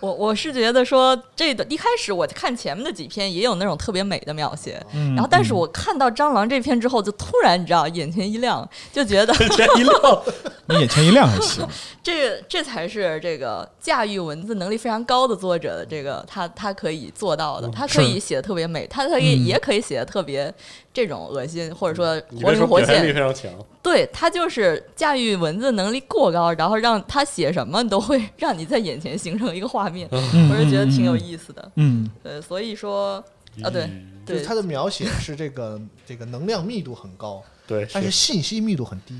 [0.00, 10.22] 我我是觉得说这个一开始我看前面的几篇也有那种特别美的描写，嗯然后但是我看到蟑螂这篇之后，就突然你知道眼前一亮，就觉得眼前一亮，
[10.66, 11.66] 你眼前一亮还行，
[12.02, 19.42] 这这才是这个驾驭文字能力非常高的作者的这个他他可以做到的，他可以写的特别美，他可以、嗯。
[19.52, 20.52] 也可以写的特别
[20.92, 23.50] 这种恶心或者说活灵活现力，非常强，
[23.82, 31.72] 对他就是驾驭文字能力过高，然后让他写什么都会让你在眼前形成一个画面，嗯我是觉得挺有意思的。
[31.76, 33.24] 嗯，对，所以说
[33.62, 39.14] 啊对嗯对他的描写是这个这个能量密度很高， 对，但是信息密度很低，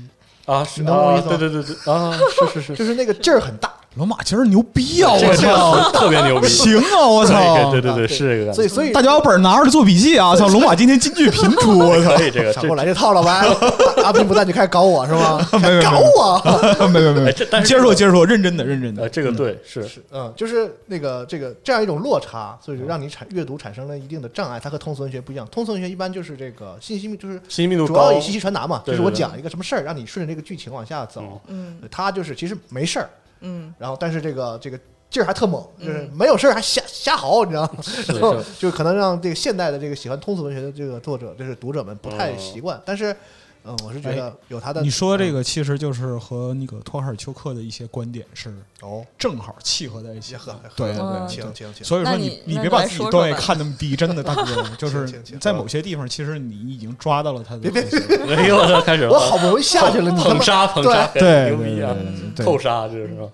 [0.45, 1.37] 啊，是能懂我啊，意思吗？
[1.37, 2.19] 对对对对啊，
[2.53, 5.11] 是是是，就是那个劲儿很大，龙马今儿牛逼啊！
[5.13, 7.07] 我操，特别牛逼， 行啊！
[7.07, 10.35] 我操，对对对，是这个，所以所以大家把本拿着做笔记啊！
[10.35, 12.15] 操，龙马今天金句频出， 我操！
[12.17, 13.45] 可以这个这抢过来这套了吧？
[14.03, 15.47] 阿斌不在就开始搞我是吗？
[15.53, 19.09] 没没没搞我，没没没接着说，接着说，认真的，认真的呃，。
[19.09, 24.59] 这个对是是嗯，就是那个这个这样一种落差，所以就让你产阅读产生了一定的障碍。
[24.59, 31.39] 它和通俗文学不一样，通俗文学一般就是这个信息密，就是信息密度高主要以，信息传达嘛，就是我讲一个什么事儿，让你顺着这个剧情往下走。
[31.47, 33.09] 嗯它就是其实没事儿，
[33.43, 33.73] 嗯。
[33.77, 34.79] 然后但是这个这个
[35.09, 37.69] 劲儿还特猛，就是没有事儿还瞎瞎嚎，你知道
[38.09, 42.81] 然后就可能让这个现代的这个喜欢通俗文学的这个作者，就是读者们不太嗯习惯。
[42.83, 43.15] 但是，
[43.65, 44.81] 嗯，我是觉得有他的。
[44.81, 50.35] 你说这个其实就是和那个托卡尔丘克的一些观点是哦，正好契合在一起。
[50.75, 55.09] 对对嗯对，请请请，所以说那你你别把自己你来说说吧段位看那么低，真的大哥， 就是
[55.39, 57.83] 在某些地方，其实你已经抓到了他的别别
[58.53, 62.31] 我开始了，我好不容易下去了，你捧杀捧杀，对牛逼啊对对对！
[62.35, 63.27] 对扣杀这是吧？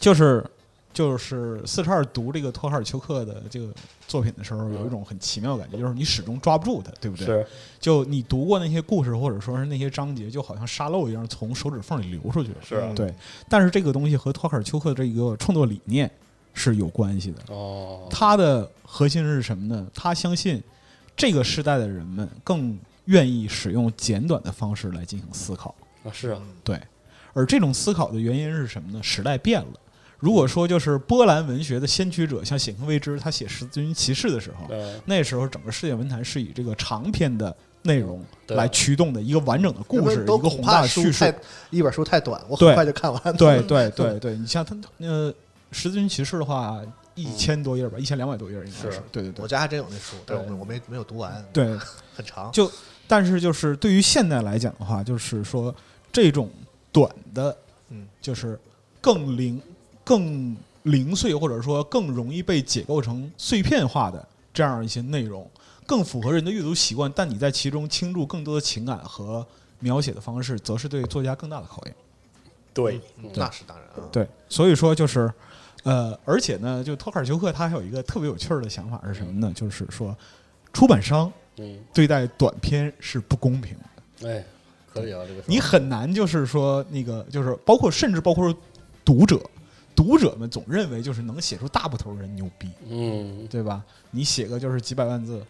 [0.00, 0.44] 就是
[0.92, 3.72] 就是四十二读这个托卡尔丘克的这个
[4.08, 7.26] 作品的时候，有一种很奇妙的感觉，就是你始终抓不住它，对不对？
[7.26, 7.46] 是
[7.78, 12.50] 就你读过那些故事，或者说是那些章节，就好像沙漏一样从手指缝里流出去。
[12.62, 13.14] 是啊对。
[13.48, 16.10] 但是这个东西和托卡尔丘克这一个创作理念
[16.54, 17.54] 是有关系的。
[17.54, 19.86] 哦，他的核心是什么呢？
[19.94, 20.60] 他相信
[21.16, 25.72] 这个时代的人们更愿意使用简短的方式来进行思考。
[26.02, 26.80] 啊是啊，对，
[27.32, 29.00] 而这种思考的原因是什么呢？
[29.00, 29.72] 时代变了。
[30.20, 34.68] 如果说就是波兰文学的先驱者，像显克维兹，他写《十字军骑士》的时候，
[35.06, 41.34] 那时候整个世界文坛是以这个长篇的内容来驱动的一个完整的故事，一个宏大的叙事。
[41.70, 43.32] 一本书太短，我很快就看完了。
[43.32, 45.32] 对对 对对，你像他呃，
[45.72, 46.80] 《十字军骑士》的话，
[47.14, 51.76] 一千多页吧，一千两百多页应该是对对对我家还真有那书，但我我没没有读完，对。
[52.14, 52.52] 很长。
[52.52, 52.70] 就
[53.08, 55.74] 但是就是对于现代来讲的话，就是说
[56.12, 56.50] 这种
[56.92, 57.56] 短的，
[57.88, 58.60] 嗯，就是
[59.00, 59.60] 更零、
[60.10, 65.48] 更零碎，或者说更容易被解构成碎片化的这样一些内容，
[65.86, 67.08] 更符合人的阅读习惯。
[67.14, 69.46] 但你在其中倾注更多的情感和
[69.78, 71.94] 描写的方式，则是对作家更大的考验。
[72.74, 74.08] 对，嗯那是当然啊。
[74.10, 75.32] 对，所以说就是，
[75.84, 79.52] 呃，而且呢，就托卡尔丘克他还有一个特别有趣儿的想法是什么呢？
[79.54, 80.12] 就是说，
[80.72, 84.28] 出版商嗯，对待短篇是不公平的。
[84.28, 84.44] 哎，
[84.92, 88.60] 可以啊，这个你很难就是说那个就是包括甚至包括说
[89.04, 89.40] 读者，
[89.94, 93.84] 读者们总认为就是能写出大部头人牛逼，嗯对吧？
[94.10, 95.44] 你写个就是几百万字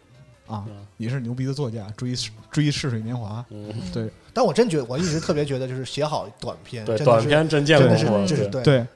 [0.47, 2.15] 啊嗯，你是牛逼的作家，追
[2.51, 8.63] 追逝水年华，嗯，对但我真觉得，我一直特别觉得，就是写好短篇，对，短篇真见对功真的夫，是这是对。
[8.63, 8.87] 对，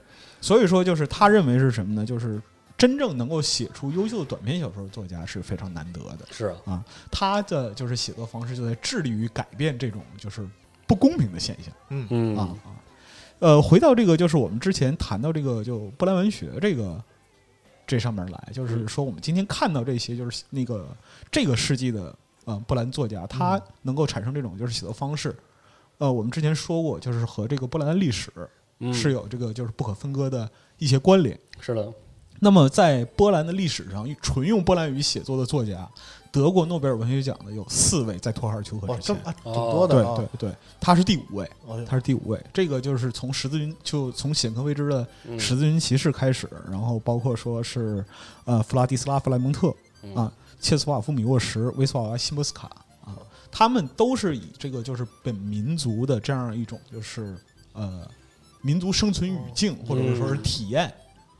[0.40, 2.04] 所以说就是他认为是什么呢？
[2.04, 2.40] 就是
[2.76, 6.26] 真正能够写出优秀的短篇小说的作家是非常难得的。
[6.32, 10.44] 是啊，他的就是写作方式就在致力于改变这种就是
[10.86, 11.72] 不公平的现象。
[11.90, 12.68] 嗯啊啊，
[13.40, 17.02] 呃，回到这个，就是我们之前谈到这个，就波兰文学这个
[17.86, 20.86] 这上面来，就是说我们今天看到这些，就是那个
[21.30, 22.14] 这个世纪的
[22.44, 25.34] 呃波兰作家，他能够产生这种就是写作方式。
[25.98, 28.30] 呃，我们之前说过，就是和这个波兰的历史
[28.78, 31.38] 嗯是有这个就是不可分割的一些关联。
[31.60, 31.92] 是的，
[32.40, 35.88] 那么在波兰的历史上，纯用波兰语写作的作家，
[36.34, 39.02] 得过诺贝尔文学奖的有四位，在托卡尔丘克，之前。
[39.02, 40.16] 这么啊挺哦多的啊。
[40.16, 41.48] 对对对，他是第五位。
[41.64, 42.44] 哦他是第五位。
[42.52, 48.04] 这个就是从十字军，就从显克未知的嗯十字军骑士开始，然后包括说是
[48.46, 49.72] 呃弗拉迪斯拉夫莱蒙特
[50.02, 52.66] 嗯啊、切斯瓦夫米沃什、维斯瓦瓦辛波斯卡
[53.04, 53.16] 啊，
[53.52, 57.36] 他们都是以这个就是本民族的这样一种就是
[57.72, 58.06] 呃
[58.60, 60.92] 民族生存语境或者说是体验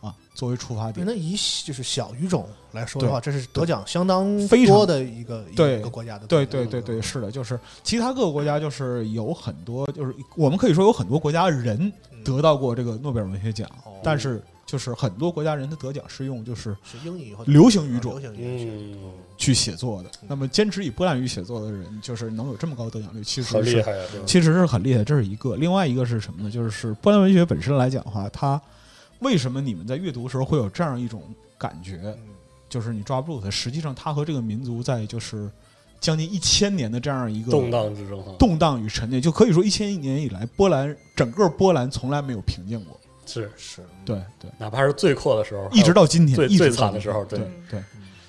[0.05, 1.15] 啊作为出发点那。
[1.15, 1.35] 以
[1.65, 6.27] 就是小语种来说的话，这是得奖相当非常多的一个一对个国家的。
[6.27, 11.91] 对对对对，是的，就是其他各个国家就是有很多，就是我们可以说有很多国家人
[12.25, 18.21] 得到过这个诺贝尔文学奖，哦但是就是很多国家人的得奖是用就是是英语或流行语种
[19.37, 20.11] 去写作的。
[20.27, 25.57] 那么坚持以波兰语写作的人，就是能有这么高得奖率，其实是很厉害啊，其实是很厉害，这是一个。
[25.57, 26.51] 另外一个是什么呢？
[26.51, 28.61] 就是波兰文学本身来讲的话，它
[29.25, 31.23] 为什么你们在阅读的时候会有这样一种
[31.59, 32.19] 感觉，嗯
[32.69, 33.51] 就是你抓不住它？
[33.51, 35.51] 实际上，它和这个民族在就是
[36.01, 42.99] 将近一千年的这样一个动荡之中，动荡与沉淀，就可以说一千年以来，波兰整个波兰从来没有平静过。
[43.27, 43.83] 是，是。
[44.05, 47.39] 对对，哪怕是最阔的时候，一直到今天，最最惨的时候，对。
[47.39, 47.83] 对，对，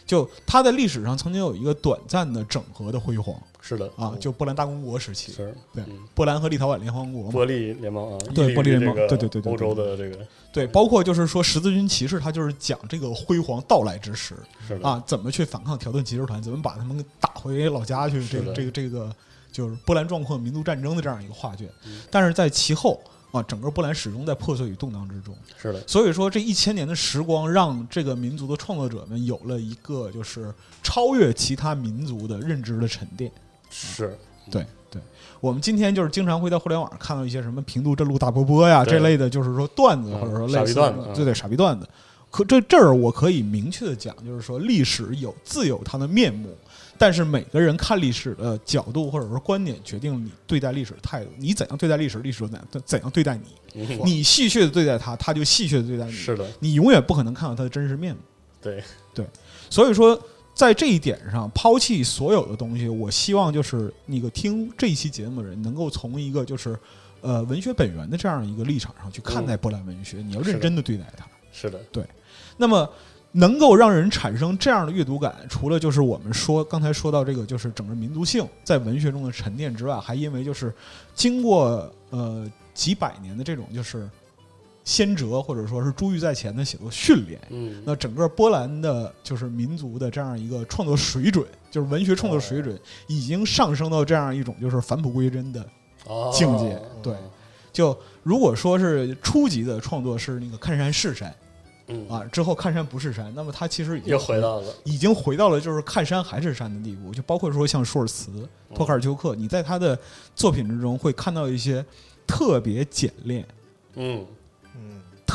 [0.06, 3.36] 就它在历史上曾经有一个短暂的整合的辉煌
[3.68, 5.98] 是的，啊，就波兰大公国时期，是，对嗯。
[6.14, 10.20] 波兰和立陶宛联邦国嘛，波利联盟啊，对对对对对对欧洲的这个。
[10.54, 14.36] 对，包括就是说十字军骑士，他就是讲这个辉煌到来之时。
[14.68, 19.12] 是的，啊，怎么去反抗条顿骑士团，怎么把他们打回老家去，这个这个这个
[19.52, 21.68] 就是波兰壮阔民族战争的这样一个画卷。
[21.88, 22.02] 嗯。
[22.12, 23.02] 但是在其后
[23.32, 25.36] 啊，整个波兰始终在破碎与动荡之中。
[25.60, 30.54] 是的，所以说，这一千年的时光，让这个民族的创作者们有了一个就是
[30.84, 33.32] 超越其他民族的认知的沉淀。
[33.76, 34.18] 是，
[34.50, 35.02] 对对，
[35.42, 41.88] 我们今天就是经常会在互联网上看到一些什么平度震路大波波呀这类的，就是说段子嗯或者说傻类似段子对对傻逼段子。
[42.32, 46.54] 可这这儿我可以明确的讲，就是说历史有自有它的面目，
[46.98, 51.30] 但是每个人看历史的角度或者说观点，决定你对待历史的态度。
[51.38, 53.44] 你怎样对待历史，历史就怎样怎样对待你。
[53.76, 56.12] 嗯你戏谑的对待他，他就戏谑的对待你。
[56.12, 58.22] 是的，你永远不可能看到他的真实面目。
[58.62, 59.26] 对对，
[59.70, 60.20] 所以说，
[60.56, 66.76] 在这一点上，抛弃所有的东西，我希望就是那个听这一期节目的人，能够从一个就是
[67.20, 71.28] 呃文学本源的这样一个立场上去看待波兰文学，你要认真的对待它。
[71.52, 72.04] 是的，对
[72.56, 72.90] 那么
[73.34, 80.74] 能够让人产生这样的阅读感，除了就是我们说刚才说到这个就是整个民族性在文学中的沉淀之外，还因为就是
[81.14, 84.10] 经过呃几百年的这种就是
[84.86, 87.42] 先哲或者说是珠玉在前的写作训练。
[87.50, 95.68] 嗯，那整个波兰的，就是民族的这样一个创作水准，就是文学创作水准，已经上升到这样一种就是返璞归真的。
[96.06, 96.32] 哦。
[96.34, 97.14] 境界对。
[97.74, 101.36] 就如果说是初级的创作是那个看山是山
[101.88, 102.08] 嗯。
[102.08, 104.74] 啊，之后看山不是山，那么他其实已经又回到了。
[104.84, 109.98] 已经回到了就是看山还是山的地步，就包括说像舒尔茨、托卡尔丘克，你在他的
[110.36, 111.84] 作品之中会看到一些
[112.26, 113.46] 特别简练、
[113.96, 114.26] 嗯，嗯，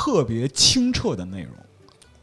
[0.00, 1.52] 特别清澈的内容。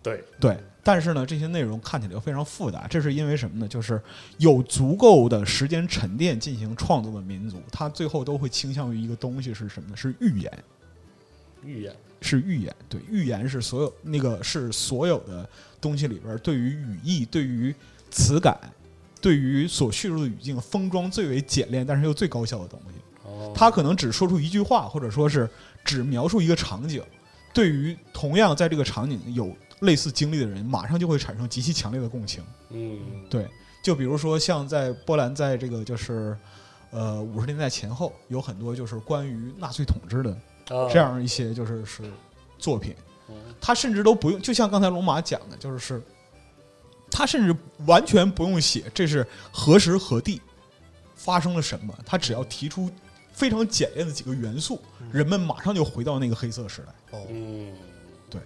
[0.01, 3.67] 对，对，但是呢，这些内容看起来又非常复杂，这是因为什么呢？
[3.67, 4.01] 就是
[4.39, 9.95] 有足够的时间沉淀进行创作的民族，他最后都会倾向于一个东西是什么呢？
[9.95, 10.51] 是预言，
[11.63, 12.75] 预言，是预言。
[12.89, 15.47] 对，预言是所有那个是所有的
[15.79, 17.75] 东西里边对于语义、对于
[18.09, 18.57] 词感、
[19.21, 22.99] 对于所叙述的语境封装最为简练，但是又最高效的东西。
[23.23, 25.47] 哦，他可能只说出一句话，或者说是
[25.83, 27.03] 只描述一个场景，
[27.53, 32.43] 对于同样在这个场景有类似经历的人，马上就会产生极其强烈的共情。
[32.69, 33.47] 嗯，对，
[33.83, 36.37] 就比如说像在波兰，在这个就是
[36.91, 40.31] 呃五十年代前后，有很多就是关于纳粹统治的
[40.75, 40.89] 啊。
[40.91, 42.03] 这，样一些就是是
[42.57, 42.95] 作品，
[43.29, 43.35] 嗯。
[43.59, 46.01] 他甚至都不用，就像刚才龙马讲的，就是是
[47.09, 50.41] 他甚至完全不用写这是何时何地
[51.15, 52.91] 发生了什么，他只要提出
[53.37, 54.81] 非常简练的几个元素，
[55.11, 57.17] 人们马上就回到那个黑色时代。
[57.19, 57.21] 哦，
[58.31, 58.41] 对，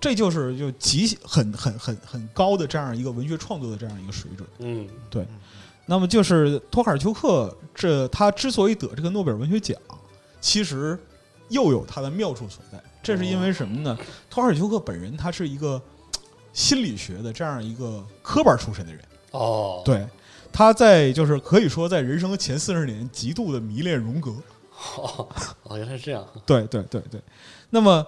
[0.00, 4.48] 这就是就极很很很很高的这样一个文学创作的这样一个水准。
[4.60, 5.26] 嗯，对
[5.86, 9.76] 那么就是托卡尔丘克这他之所以得这个诺贝尔文学奖，
[10.40, 10.96] 其实
[11.48, 12.80] 又有他的妙处所在。
[13.02, 13.98] 这是因为什么呢？
[14.30, 15.82] 托卡尔丘克本人他是一个
[16.52, 20.06] 心理学的这样一个科班出身的人，哦，对，
[20.52, 24.30] 他在就是可以说在人生的前四十年极度的迷恋荣格，
[24.96, 25.28] 哦，
[25.64, 27.20] 哦，原来是这样，对对对对，
[27.70, 28.06] 那么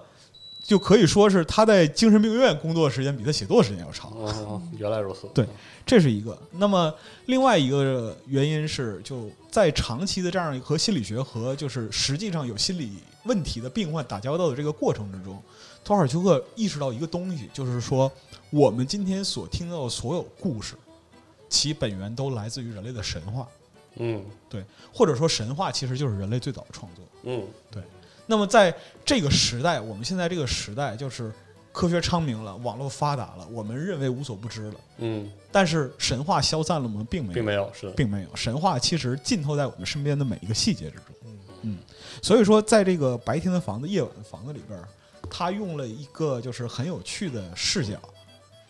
[0.61, 4.11] 就可以说是他在精神病院工作的时间比他写作时间要长。
[4.11, 5.45] 哦，原来如此，对
[5.85, 6.37] 这是一个。
[6.51, 6.93] 那么
[7.25, 12.93] 另外一个原因是，就在长期的这样和心理学和就是实际上有心理
[13.25, 15.41] 问题的病患打交道的这个过程之中，
[15.83, 18.09] 托尔丘克意识到一个东西，就是说
[18.49, 20.75] 我们今天所听到的所有故事，
[21.53, 23.47] 其本源都来自于人类的神话，
[23.97, 27.05] 嗯对或者说神话其实就是人类最早的创作。
[27.25, 27.83] 嗯对
[28.25, 28.75] 那么在
[29.05, 31.31] 这个时代，我们现在这个时代就是
[31.71, 34.75] 科学昌明了，网络发达了，我们认为无所不知了。
[34.97, 37.05] 嗯，但是神话消散了吗？
[37.07, 38.35] 并没有，并没有，并没有。
[38.35, 41.05] 神话其实浸透在我们身边的每一个细节之中。
[41.25, 41.77] 嗯嗯，
[42.21, 44.87] 所以说，在这个白天的房子、夜晚的房子里边儿，
[45.29, 47.99] 他用了一个就是很有趣的视角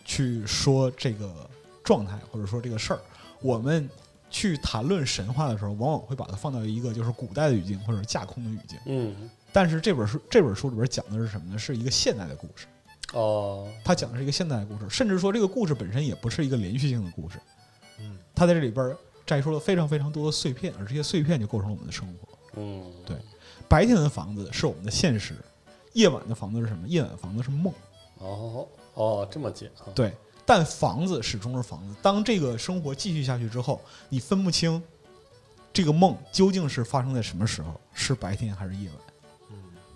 [0.03, 1.49] 去说这个
[1.83, 2.99] 状态或者说这个事儿。
[3.41, 3.89] 我们
[4.29, 8.79] 去谈论神话的时候，往往会把它放到一个就是古代的语境或者是架空的语境。
[8.85, 11.57] 嗯，但是这本书这本书里边讲的是什么呢？
[11.59, 12.65] 是一个现代的故事。
[13.13, 17.37] 哦，它讲的是一个现代的故事，甚至说这个故事本身也不是一个连续性的故事。
[17.99, 22.37] 嗯，它在这里边摘出了非常非常多的碎片，而这些碎片就构成了我们的生活。
[22.55, 23.17] 嗯，对
[23.67, 25.35] 白天的房子是我们的现实，
[25.93, 26.87] 夜晚的房子是什么？
[26.87, 27.73] 夜晚的房子是梦。
[28.19, 30.13] 哦哦，这么解啊，对，
[30.45, 31.95] 但房子始终是房子。
[32.01, 34.81] 当这个生活继续下去之后，你分不清
[35.71, 38.97] 这个梦究竟是发生在什么时候，是白天还是夜晚。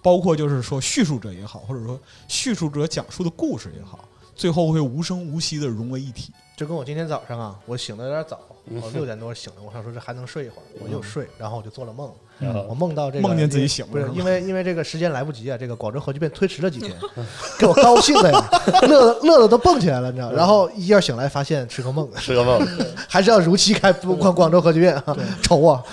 [0.01, 6.31] 包括就是说叙述者也好，或者说叙述者讲述的故事也好，最后会无声无息的融为一体。
[6.55, 16.95] 就跟我今天早上啊，我醒的有点早，嗯我 六点多醒的，我想说这还能睡一会儿，我就睡，然后我就做了梦，嗯我梦到这个梦见自己醒了不是因为因为这个时间来不及啊，这个广州核聚变推迟了几天，
[17.57, 18.49] 给我高兴的呀，
[18.87, 20.31] 乐的 乐的都蹦起来了，你知道？
[20.31, 22.59] 然后一觉醒来发现是个梦，是个梦，
[23.09, 25.83] 还是要如期开广广州核聚变啊，愁啊！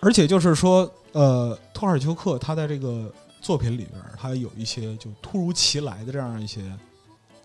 [0.00, 3.12] 而且就是说，呃，托尔丘克他在这个
[3.42, 6.62] 作品里边，他有一些就突如其来的这样一些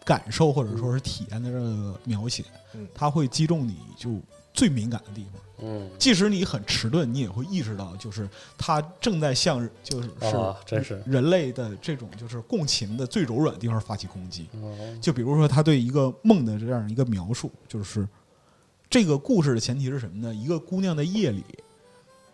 [0.06, 4.10] 感受或者说是体验的这个描写嗯，他会击中你就
[4.54, 5.42] 最敏感的地方。
[5.60, 8.28] 嗯，即使你很迟钝，你也会意识到，就是
[8.58, 10.10] 他正在向就是
[10.66, 14.48] 真是人类的这种就是共情的最柔软的地方发起攻击。
[14.62, 18.08] 哦就比如说他对一个梦的这样一个描述，就是
[18.90, 20.34] 这个故事的前提是什么呢？
[20.34, 21.44] 一个姑娘在夜里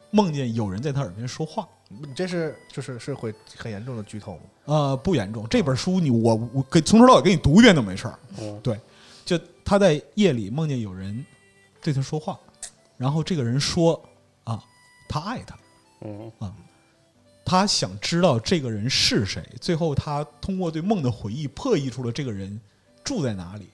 [0.09, 1.67] 梦见有人在她耳边说话。
[1.89, 4.41] 你这是就是是会很严重的剧透吗？
[4.65, 5.45] 呃，不严重。
[5.49, 8.17] 这本书你我我给从头到尾给你读一遍都没事儿。
[8.39, 8.79] 嗯对，
[9.25, 11.25] 就他在夜里梦见有人
[11.81, 12.39] 对他说话，
[13.01, 13.99] 然后这个人说
[14.43, 14.63] 啊，
[15.09, 15.57] 他爱他，
[16.01, 16.31] 嗯
[17.43, 19.43] 他想知道这个人是谁。
[19.59, 22.61] 最后他通过对梦的回忆，破译出了这个人
[23.03, 23.67] 住在哪里，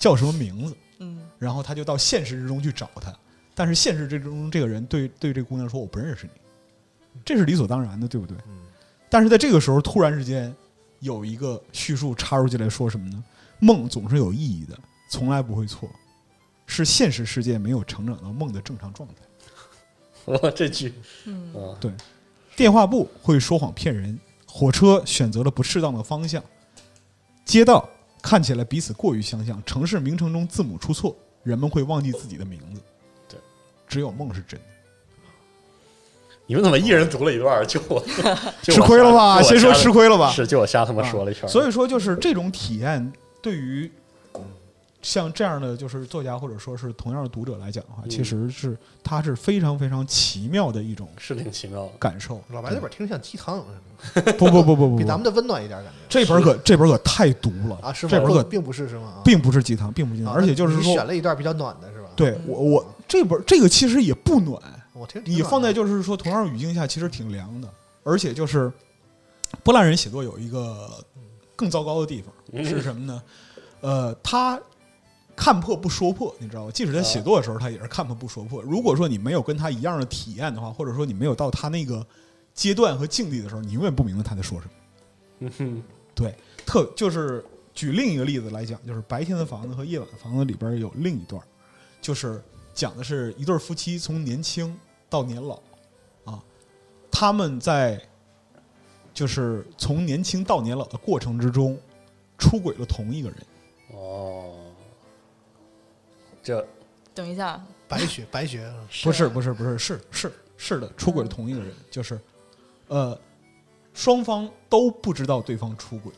[0.00, 0.76] 叫什么名字。
[0.98, 3.16] 嗯然后他就到现实之中去找他，
[3.54, 6.32] 但是现实之中这个人对对这姑娘说：“我不认识你。”
[7.24, 8.36] 这是理所当然的，对不对？
[8.48, 8.66] 嗯
[9.08, 10.52] 但是在这个时候，突然之间
[10.98, 13.24] 有一个叙述插入进来，说什么呢？
[13.60, 14.76] 梦总是有意义的，
[15.08, 15.88] 从来不会错，
[16.68, 19.14] 是现实世界没有成长到梦的正常状态。
[20.32, 20.94] 哇，这句
[21.24, 21.90] 嗯啊，对，
[22.54, 24.16] 电话簿会说谎骗人，
[24.46, 26.40] 火车选择了不适当的方向，
[27.44, 27.88] 街道
[28.22, 32.80] 看起来彼此过于相像，城市名称中字母出错，人们会忘记自己的名字。
[33.26, 33.40] 对，
[33.88, 34.66] 只有梦是真的。
[36.46, 37.66] 你们怎么一人读了一段？
[37.66, 38.02] 就我
[38.62, 39.42] 就吃亏了吧？
[39.42, 40.30] 先说吃亏了吧？
[40.30, 41.48] 是，就我瞎他妈说了一圈儿。
[41.48, 43.12] 所以说，就是这种体验
[43.42, 43.90] 对于
[45.00, 51.92] 像这样的就是作家或者说是同样的读者来讲的话，嗯其实是它是非常非常奇妙的一种是挺奇妙的。
[51.98, 52.42] 感受。
[52.50, 53.64] 老白这本听着像鸡汤，
[54.36, 58.10] 不不不不不 不比咱们，的温暖一点感觉这本可这本可太毒了啊，是吗？
[58.10, 59.14] 这本可并不是是吗？
[59.18, 62.08] 啊并不是鸡汤，并不是鸡汤，啊而且就是你说，选了一段比较暖的是吧？
[62.16, 64.60] 对我我这本这个其实也不暖，
[64.92, 67.68] 我听挺你暖的放在就是说同样语境下，其实挺凉的，
[68.02, 68.70] 而且就是
[69.62, 70.90] 波兰人写作有一个
[71.54, 73.22] 更糟糕的地方嗯是什么呢？
[73.80, 74.60] 呃，他
[75.38, 76.70] 看破不说破，你知道吗？
[76.74, 78.60] 即使在写作的时候，他也是看破不说破。
[78.60, 82.04] 如果说你没有跟他一样的体验的话，或者说你没有到他那个
[82.52, 84.72] 阶段和境地的时候，你永远不明白他在说什么。
[85.38, 85.82] 嗯哼，
[86.12, 86.34] 对，
[86.66, 91.40] 特就是举另一个例子来讲，就是《白天的房子》和《夜晚的房子》里边有另一段，
[92.02, 92.42] 就是
[92.74, 94.76] 讲的是一对夫妻从年轻
[95.08, 95.62] 到年老，
[96.24, 96.42] 啊，
[97.12, 98.00] 他们在
[99.14, 101.78] 就是从年轻到年老的过程之中，
[102.36, 103.38] 出轨了同一个人。
[103.92, 104.67] 哦，
[106.48, 106.66] 这
[107.14, 108.72] 等一下，白雪 白雪，
[109.04, 112.18] 不是不是不是是是是的，出轨了同一个人，就是
[112.86, 113.18] 呃，
[113.92, 116.10] 双方都不知道对方出轨。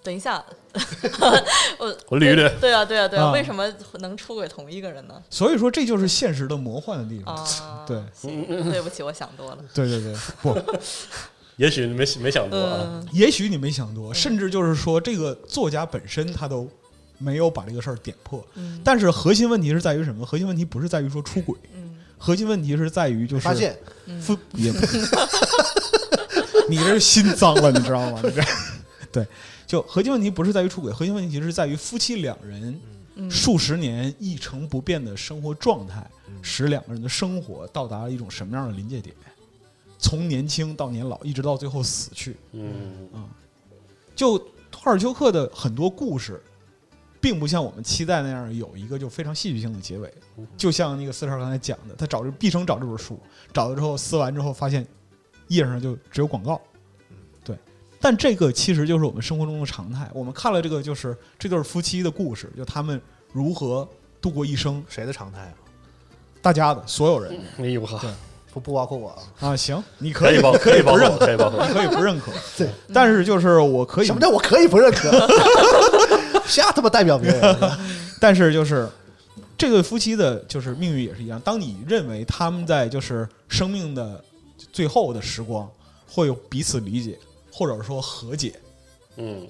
[0.00, 0.42] 等一下，
[1.80, 2.60] 我我捋捋。
[2.60, 3.32] 对啊，对啊，对啊，啊。
[3.32, 5.20] 为什么能出轨同一个人呢？
[5.28, 7.34] 所以说，这就是现实的魔幻的地方。
[7.34, 8.00] 啊，对。
[8.22, 9.58] 对不起，我想多了。
[9.74, 10.56] 对对对，不，
[11.56, 12.78] 也许你没没想多啊。
[12.84, 16.70] 嗯，也许你没想多，甚至就是说，这个作家本身他都
[17.18, 18.42] 没有把这个事儿点破。
[18.54, 18.80] 嗯。
[18.82, 20.24] 但是核心问题是在于什么？
[20.24, 21.96] 核心问题不是在于说出轨，嗯。
[22.16, 23.76] 核心问题是在于就是发现。
[24.20, 24.78] 夫也不，
[26.68, 28.20] 你这是心脏了，你知道吗？
[28.24, 28.42] 你 这。
[29.12, 29.26] 对，
[29.66, 32.80] 就核心问题不是在于出轨，核心问题是在于夫妻两人
[33.16, 33.30] 嗯。
[33.30, 36.04] 数十年一成不变的生活状态，
[36.42, 39.14] 使两个人的生活到达了一种什么样的临界点？
[40.00, 42.36] 从年轻到年老，一直到最后死去。
[42.52, 43.08] 嗯。
[44.14, 44.38] 就
[44.70, 46.40] 托尔丘克的很多故事，
[47.20, 50.12] 并不像我们期待那样有一个就非常戏剧性的结尾。
[50.56, 53.18] 就像那个四十二刚才讲的，他找这毕生找这本书，
[53.52, 54.86] 找了之后撕完之后，发现
[55.48, 56.60] 页上就只有广告。
[57.44, 57.56] 对，
[58.00, 60.08] 但这个其实就是我们生活中的常态。
[60.12, 63.00] 我们看了这个就是这对夫妻的故事，就他们
[63.32, 63.88] 如何
[64.20, 65.54] 度过一生，谁的常态啊？
[66.40, 68.00] 大家的所有人哎呦呵，
[68.52, 69.18] 不不包括我啊？
[69.40, 71.66] 啊，行，你可以可以包，可以，不认可，可以包括。
[71.66, 75.10] 你可以不认可，对，但是就是我可以什么叫我可以不认可？
[76.48, 77.56] 瞎他妈代表别人，
[78.20, 78.88] 但是就是
[79.56, 81.40] 这对夫妻的，就是命运也是一样。
[81.40, 84.22] 当你认为他们在就是生命的
[84.72, 85.68] 最后的时光
[86.10, 87.18] 会有彼此理解，
[87.52, 88.54] 或者说和解，
[89.16, 89.46] 嗯，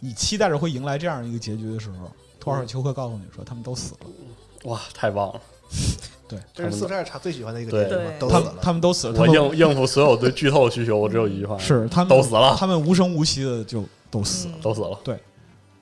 [0.00, 5.40] 你期待着会迎来这样一个结局的时候，托尔丘克告诉你说他们都死了，哇，太棒了！
[6.28, 8.54] 对这是四十二场最喜欢的一个结局他们都死了。
[8.60, 14.54] 他们都死了，我应应付所有对剧透的需求，我只有一句话：是他们都死了，他们无声无息的就都死了。
[14.56, 14.98] 嗯都死了。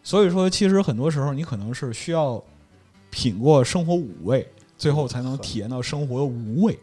[0.05, 2.41] 所以说，其实很多时候你可能是需要
[3.11, 4.47] 品过生活五味，
[4.79, 6.79] 最后才能体验到生活的无味。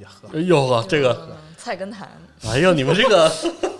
[0.00, 2.08] 呀呵，哎呦呵，这个，嗯菜根谭，
[2.44, 3.30] 哎呦，你们这个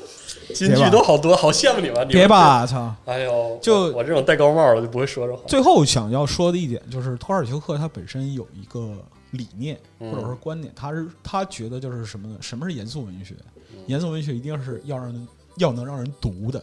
[0.54, 2.06] 金句都好多，好羡慕你们。
[2.08, 2.26] 别！
[2.28, 2.92] 吧，操！
[3.06, 5.42] 哎呦，就我我这种戴高帽的就不会说这话。
[5.46, 8.92] 最后想要说的一点就是，托尔丘克他本身有一个
[9.30, 12.36] 理念嗯或者说观点，他是他觉得就是什么呢？
[12.40, 13.34] 什么是严肃文学？
[13.72, 16.62] 嗯严肃文学一定是要让人要能让人读的。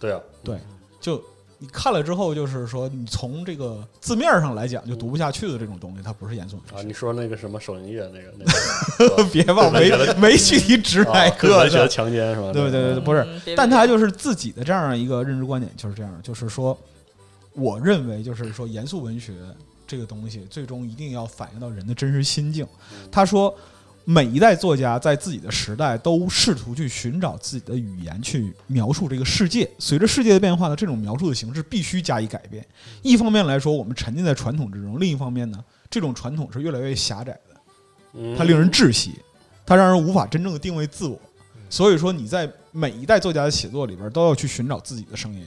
[0.00, 0.58] 对啊，对，
[1.00, 1.22] 就
[1.62, 6.86] 你看了之后，就是说你从这个字面上来讲就读不下去的这种东西，它不是严肃文啊，学。
[6.86, 8.32] 你说那个什么手淫乐那个
[8.98, 11.68] 那个 别忘，没没具体指哪个。
[11.86, 12.50] 强奸是吧？
[12.50, 16.76] 对对对对，不是嗯，但他就是自己的这样一个认知观点，就是这样，就是说，
[17.52, 19.34] 我认为就是说，严肃文学
[19.86, 22.66] 这个东西，最终一定要反映到人的真实心境。
[23.12, 23.54] 他说，
[24.04, 29.70] 每一代作家在自己的时代都试图去寻找自己的语言去描述这个世界。
[29.78, 32.66] 随着世界的变化呢，这种描述的形式必须加以改变。
[33.02, 37.60] 一方面来说，我们沉浸在传统之中；另一方面呢，这种传统是越来越狭窄的，
[38.14, 39.12] 嗯它令人窒息，
[39.64, 41.20] 它让人无法真正的定位自我。
[41.68, 45.46] 所以说，你在每一代作家的写作里边都要去寻找自己的声音。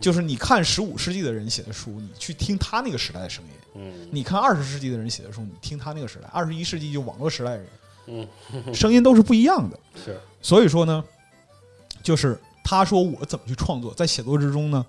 [0.00, 7.66] 就是你看十五世纪的人写的书，你去听他那个时代的声音；嗯你看二十世纪的人写的书，你听他那个时代；二十一世纪就网络时代的人，
[8.08, 9.78] 嗯，声音都是不一样的。
[10.02, 11.04] 是所以说呢，
[12.02, 14.84] 就是他说我怎么去创作，在写作之中呢，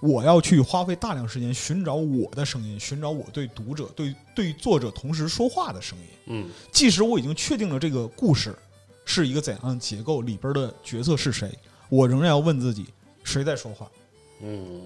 [0.00, 6.04] 我要去花费大量时间寻找我的声音，寻找我对读者、对对作者同时说话的声音。
[6.26, 8.54] 嗯即使我已经确定了这个故事
[9.04, 11.50] 是一个怎样的结构，里边的角色是谁，
[11.88, 12.86] 我仍然要问自己
[13.24, 13.90] 谁在说话。
[14.42, 14.80] 嗯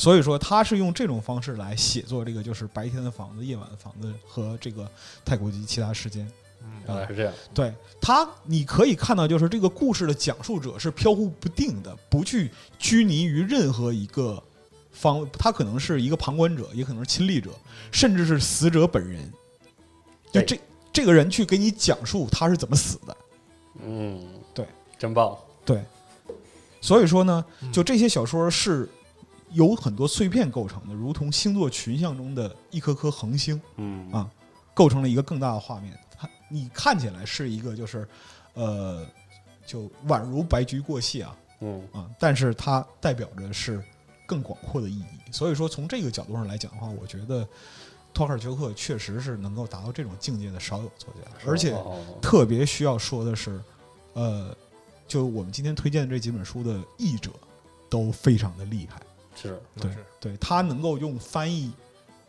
[0.00, 4.90] 所以说，他是用这种方式来写作这个，就是白天的房子、夜晚的房子和这个
[5.26, 6.26] 太古及其他时间。
[6.88, 14.42] 原来是这样，对他，你可以看到，就是这个故事的讲述者是飘忽不定的，不去拘泥于任何一个
[14.90, 17.50] 方，他可能是一个旁观者，也可能是亲历者，
[17.92, 19.30] 甚至是死者本人。
[20.32, 20.58] 就这
[20.94, 23.16] 这个人去给你讲述他是怎么死的。
[23.84, 24.66] 嗯，对，
[24.98, 25.84] 真棒，对，
[26.80, 28.88] 所以说呢，就这些小说是
[29.52, 33.60] 由很多碎片构成的，如同星座群像中的一颗颗恒星。
[33.76, 34.30] 嗯啊
[34.72, 35.98] 构成了一个更大的画面。
[36.16, 38.08] 它你看起来是一个就是，
[38.54, 39.04] 呃，
[39.66, 43.82] 就宛如白驹过隙啊嗯啊，但是它代表着是
[44.24, 45.32] 更广阔的意义。
[45.32, 47.46] 所以说，从这个角度上来讲的话，我觉得
[48.14, 53.60] 托卡尔丘克确实是能够达到这种境界的少有作家，而且哦特别需要说的是，
[54.14, 54.56] 呃，
[55.06, 57.32] 就我们今天推荐的这几本书的译者
[57.90, 59.02] 都非常的厉害。
[59.42, 61.70] 是对对，他能够用翻译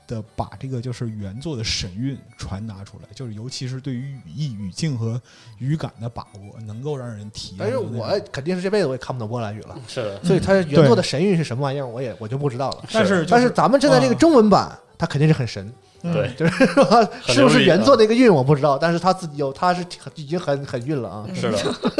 [0.07, 5.22] 的把这个就是原作的神韵传达出来，就是尤其是对于语义、语境和
[5.57, 7.78] 语感的把握，能够让人体验但是。
[7.78, 12.84] 我肯定是这辈子我也看不懂波兰语了，是的，所以他原作的神韵是什么玩意儿，我也我就不知道了。
[12.91, 15.72] 但是、但是咱们现在这个啊中文版，它肯定是很神，
[16.03, 21.28] 嗯对， 就是说是不是原作的一个韵我不知道，但是他自己有，他是挺已经很很韵了啊。
[21.34, 21.57] 是的，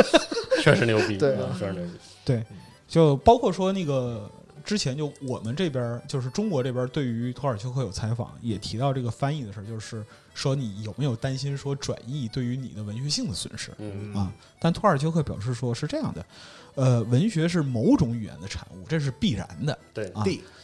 [0.62, 1.92] 确实牛逼，对嗯确实牛逼，
[2.26, 2.44] 对，
[2.88, 4.30] 就包括说那个
[4.64, 10.04] 之前就我们这边儿就是中国这边儿对于托尔丘克有采访，也提到这个翻译的事儿，就是
[10.34, 13.72] 说你有没有担心说转译对于你的文学性的损失？
[13.78, 16.26] 嗯啊，但托尔丘克表示说是这样的，
[16.76, 19.78] 呃，文学是某种语言的产物，这是必然的。
[19.94, 20.24] 对，啊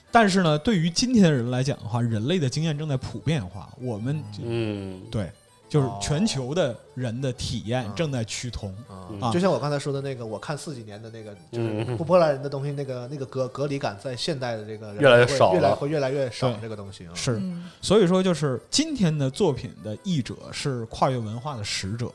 [0.10, 5.30] 但是呢，对于今天的人来讲的话，人类的经验正在普遍化，我们就嗯对，
[5.70, 5.98] 就是哦。
[6.02, 8.74] 全球的人的体验啊正在趋同。
[8.90, 9.20] 嗯。
[9.22, 9.32] 啊。
[9.32, 11.98] 就像我刚才说的那个，我看四几年的那个，就是嗯。
[11.98, 15.56] 不波兰人的东西，那个那个隔隔离感，在现代的这个越来越少了。
[15.56, 17.12] 越来会越来越少这个东西啊。
[17.14, 17.70] 是，嗯。
[17.82, 22.08] 所以说就是今天的作品的译者是跨越文化的使者，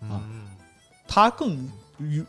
[0.00, 0.20] 啊。
[0.24, 0.48] 嗯，
[1.06, 1.68] 他更与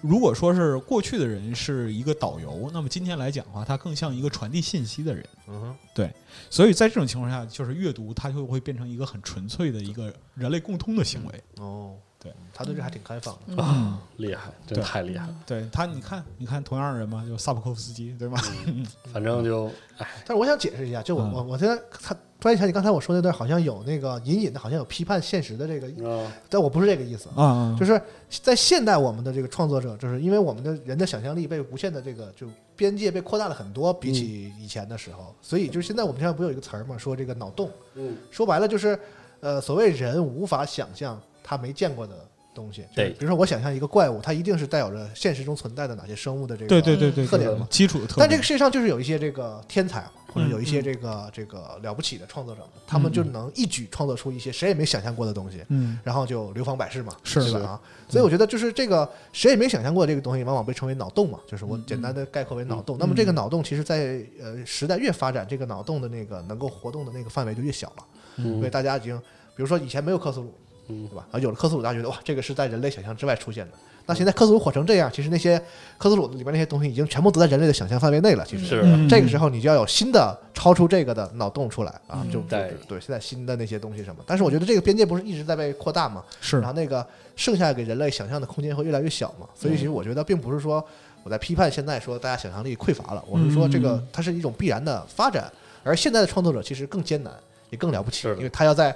[0.01, 5.25] 如果说是过去的人是一个导游，那么今天来讲的话，他更像一个传递信息的人。
[5.47, 6.13] 嗯哼，对
[6.49, 11.43] 所以在这种情况下，就是阅读它就会变成一个很纯粹的一个人类共通的行为。
[11.57, 13.41] 哦，对，他对这还挺开放的。
[13.47, 13.57] 嗯。
[13.57, 18.41] 啊，厉害，真对太厉害了，对他，你看，你看同样的人嘛，就萨普科夫斯基，对吧？
[19.11, 19.67] 反正就
[19.97, 21.31] 哎，但是我想解释一下，就我嗯。
[21.33, 26.33] 我我现在他突然想起刚才我说那段，好像有那个隐隐的，好像有批判现实的这个，啊。
[26.49, 27.93] 但我不是这个意思啊啊，就是
[28.31, 38.17] 是在现代，我们的这个创作者，就是因为我们的人的想象力被无限的这个就边界被扩大了很多，比起以前的时候，所以就是现在我们现在不有一个词儿嘛，说这个脑洞，嗯。
[38.31, 38.99] 说白了就是，
[39.39, 42.15] 呃，所谓人无法想象他没见过的
[42.53, 43.09] 东西，对。
[43.11, 48.19] 比如说我想象一个怪物，它一定是带有着现实中存在的哪些生物的这个对对对对，特点嘛基础的特点。
[48.19, 57.59] 但这个世界上就是有一些这个天才，或者有一些嗯这个这个了不起的创作者，他们就能一举创作出一些谁也没想象过的东西，嗯，然后就流芳百世嘛，是吧？
[57.59, 62.97] 啊，所以我觉得就是这个谁也没想象过这个东西，往往被称为脑洞嘛，就是我嗯简单的概括为脑洞。
[62.99, 68.05] 那么这个脑洞其实在呃时代越发展，这个脑洞的那个能够活动的那个范围就越小了，
[68.37, 69.17] 因为嗯大家已经
[69.55, 70.53] 比如说以前没有克苏鲁，
[70.91, 71.25] 嗯对吧？
[71.31, 73.71] 啊，有了克苏鲁，大家觉得哇，这个是在人类想象之外出现的。
[74.07, 75.61] 那现在克苏鲁火成这样，其实那些
[75.97, 78.43] 克苏鲁里边那些东西已经全部都在人类的想象范围内了。
[78.45, 84.23] 其实是嗯这个时候你就要有新的超出这个的脑洞出来啊，嗯就就对对现在新的那些东西什么。
[84.25, 86.23] 但是我觉得这个边界不是一直在被扩大吗？
[86.41, 89.47] 是然后那个剩下给人类想象的空间会越来越小嘛。
[89.53, 90.83] 所以其实我觉得并不是说
[91.23, 95.49] 我在批判现在说大家想象力匮乏了，我是说这个嗯它是一种必然的发展，
[95.83, 97.31] 而现在的创作者其实更艰难，
[97.69, 98.93] 也更了不起因为他要在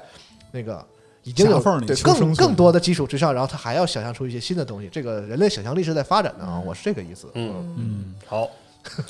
[0.51, 0.83] 那个。
[1.25, 4.87] 已经有夹缝更更多的基础之上，然后他还要想象出一些新的东西。
[4.89, 7.27] 这个人类想象力是在发展的啊，我是这个意思。
[7.33, 8.47] 嗯，嗯，好，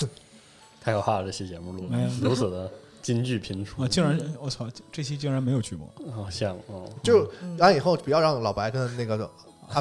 [0.82, 1.90] 太可怕了，这期节目录
[2.22, 3.80] 如此的金句频出。
[3.84, 6.90] 啊，竟然我操，这期竟然没有剧目，好，羡慕哦。
[7.04, 9.30] 就完以后不要让老白跟那个阿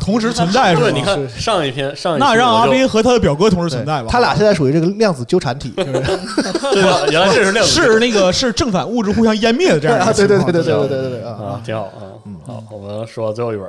[0.00, 0.96] 同时存在是对，吧？
[0.98, 4.08] 你看上一篇上一期那让阿斌和他的表哥同时存在吧？
[4.10, 7.00] 他俩现在属于这个量子纠缠体，就是对吧？
[7.10, 12.02] 原来这是量子是那个是正反物质互相湮灭的这样一啊，个情况对对对对对对对对对啊啊，挺好啊。
[12.46, 13.66] 好，我们说最后一本，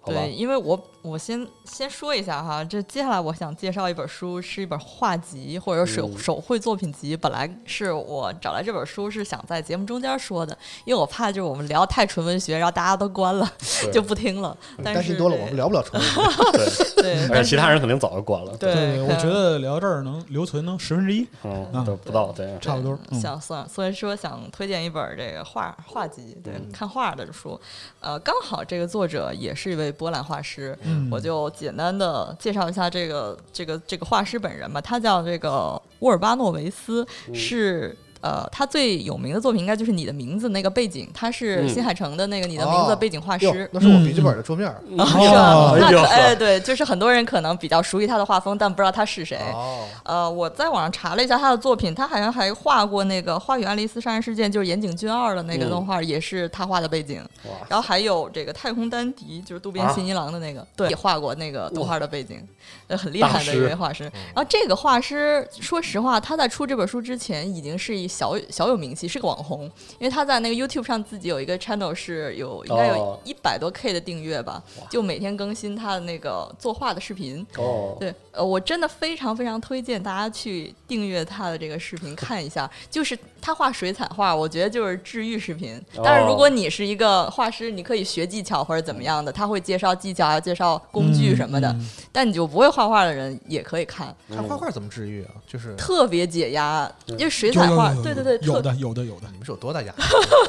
[0.00, 0.32] 好吧对，？
[0.32, 7.16] 因为我我先先说一下哈，这接下来我想介绍一本书，是一本画集或者说手、嗯手绘作品集。
[7.16, 13.50] 本来是我找来这本书是想在节目中间说的，因为我怕就是我们聊太纯文学，然后大家都关了
[13.90, 14.54] 就不听了。
[14.84, 16.84] 但是担心多了，我们聊不了纯文学。
[17.00, 18.54] 对，而且其他人肯定早就关了。
[18.58, 22.98] 对对，我觉得聊这儿能留存能十分之一，嗯，啊都不到，对，差不多。
[23.10, 27.58] 嗯想算，所以说想推荐一本这个画画集，对，看画的书。
[28.00, 34.80] 呃，刚好这个作者也是一位波兰画师，嗯我就简单的介绍一下这个这个这个画师本人吧。
[34.80, 37.96] 他叫这个沃尔巴诺维斯，是。
[38.20, 43.68] 呃，他最有名的作品应该就是《你的名字》那个背景，他是嗯新海诚的那个《你的名字》哦背景画哟师，。
[43.72, 44.74] 那是我笔记本的桌面儿。
[44.98, 45.54] 啊是吧？
[45.54, 49.38] 哦那可哎对，就是很多人可能比较熟悉他的画风，但不知道他是谁。
[49.52, 57.22] 哦，呃，我在网上查了一下他的作品，他好像还画过那个《花与爱丽丝杀人事件》，就是岩井俊二的那个嗯动画，也是他画的背景。
[57.68, 62.42] 然后还有这个太空丹迪，就是渡边啊信一郎的那个，对，也画过那个动画的背景，
[62.88, 64.04] 呃，很厉害的一位画师。
[64.34, 69.64] 然后这个画师，说实话，他在出这本书之前已经是一小小有名气，是个网红，
[69.98, 77.46] 因为他在那个 YouTube 上自己有一个 channel 是有应该有哦一百多 K 的订阅吧，就每天更新他的那个作画的视频。
[77.56, 83.18] 哦，对，呃，我真的非常非常推荐大家去订阅他的这个视频看一下，就是
[83.48, 85.80] 他画水彩画，我觉得就是治愈视频。
[86.04, 91.66] 但是如果你是一个画师，你可以学技巧或者怎么样的，他会介绍技巧，还有介绍工具什么的。
[91.70, 95.30] 嗯但你就不会画画的人也可以看，看画画怎么治愈啊？
[95.46, 99.28] 就是特别解压，因为水彩画，对对对，有的有的有的。
[99.30, 100.02] 你们是有多大压力？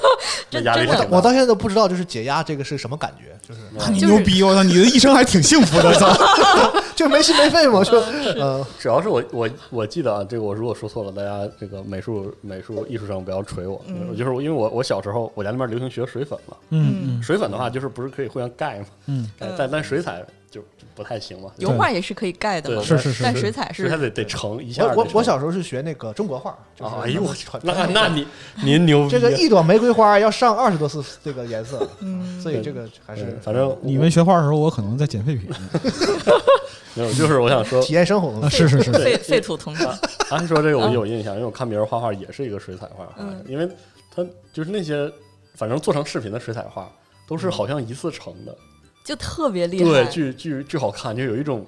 [0.49, 4.43] 真真的压力太大我到现在都不知道，就是解压这个是什么感觉，就是看你牛逼！
[4.43, 6.11] 我操，你的一生还挺幸福的，操！
[6.99, 7.97] 就没心没肺嘛，就
[8.37, 8.63] 嗯。
[8.77, 13.81] 主要是我我我记得啊，这个我如果说错了，大家这个美术美术艺术上不要锤我。
[13.87, 14.15] 嗯。
[14.17, 19.29] 就是因为我我小时候我家那边流行学水粉嘛，嗯水粉的话就是不是可以互相盖嘛，嗯。
[19.39, 25.03] 哎但但水彩就就不太行嘛，油画也是可以盖的嘛，是是是但水彩是它得得成一下我。
[25.03, 28.27] 我我小时候是学那个中国画，就是啊，哎呦我去，那那你
[28.63, 31.87] 您牛逼啊，这个一朵玫瑰花要上二十多次这个颜色，
[32.41, 35.49] 所以这个还是反正你们学画的时候，我可能在捡废品。
[36.95, 39.95] 没有，就是我想说， 体验生活嘛，是是是，废废土同款。
[40.27, 43.07] 他说这个我有印象，因为我看别人画画也是一个水彩画
[43.47, 43.69] 因为
[44.13, 45.09] 他就是那些
[45.53, 46.91] 反正做成视频的水彩画
[47.27, 48.57] 都是好像一次成的，
[49.09, 51.65] 就特别厉害，对，巨巨巨好看，就有一种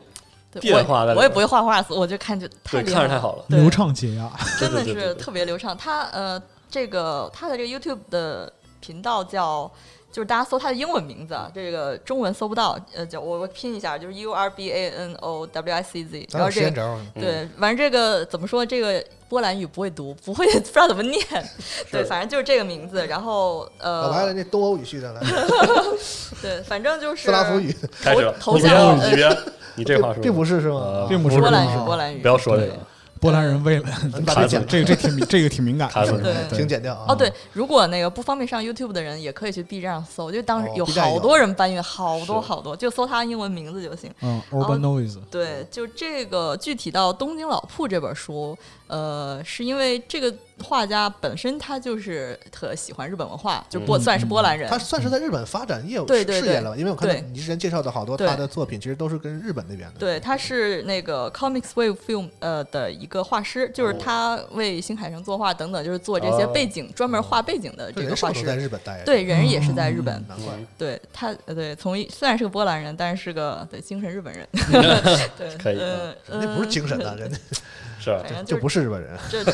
[0.52, 4.32] 对变化在我也我也不会画画，我就看就太对厉害了，看着太好了，流畅解压。
[4.60, 5.76] 真的是特别流畅。
[5.76, 6.40] 他呃，
[6.70, 9.72] 这个他的这个 YouTube 的频道叫。
[10.12, 21.24] 就是大家搜他的英文名字啊，这个中文搜不到，呃，叫我我拼一下，就是 U R B A N O W I C Z，然后这个对，反正这个怎么说，这个波兰语不会读，不会 不知道怎么念，
[21.90, 23.08] 对，反正就是这个名字。
[23.08, 25.22] 然后呃，老白的那东欧语系的来，
[26.42, 29.38] 对，反正就是斯拉夫语，开始了，你头像语你别，
[29.76, 31.08] 你这话说并不是是呃吗？
[31.08, 32.28] 并不是波兰语，哦波兰语不。
[32.28, 32.74] 要说这个，
[33.22, 33.86] 波兰人为了
[34.18, 36.20] 你 把这剪这个这挺敏这个挺敏感的，
[36.50, 36.58] 对。
[36.58, 37.06] 请剪掉啊。
[37.10, 44.12] 哦，对，如果那个不方便上 YouTube 的人，也可以去 B 站上搜，就当时有好多人搬运，好多好多，就搜他英文名字就行。
[44.22, 48.58] 嗯，Urban Noise，对，就这个具体到《东京老铺》这本书，
[48.88, 54.70] 呃，是因为这个画家本身他就是特喜欢日本文化，就波、嗯算是波兰人。
[54.70, 60.00] 他算是在日本发展业务对对对事业了，因为我看到对你之前介绍的好多他的作品，其实都是跟日本那边的。
[60.00, 68.66] 对，他是那个 Comics Wave Film 呃的一个画师，就是哦他为新海诚作画等等，就是做这些哦背景，专门画背景的这这个画人是不是都在师。
[68.66, 69.06] 日本待着？
[69.06, 70.14] 对，人也是在日本。
[70.28, 70.54] 难怪。
[70.58, 74.48] 嗯对他，呃，对，从一虽然是个波兰人，但是是个对精神日本人。
[75.38, 77.38] 对，可以呃，人家不是精神的，嗯人家
[78.02, 78.22] 是吧？
[78.24, 79.18] 反正就不是日本人。
[79.30, 79.44] 这，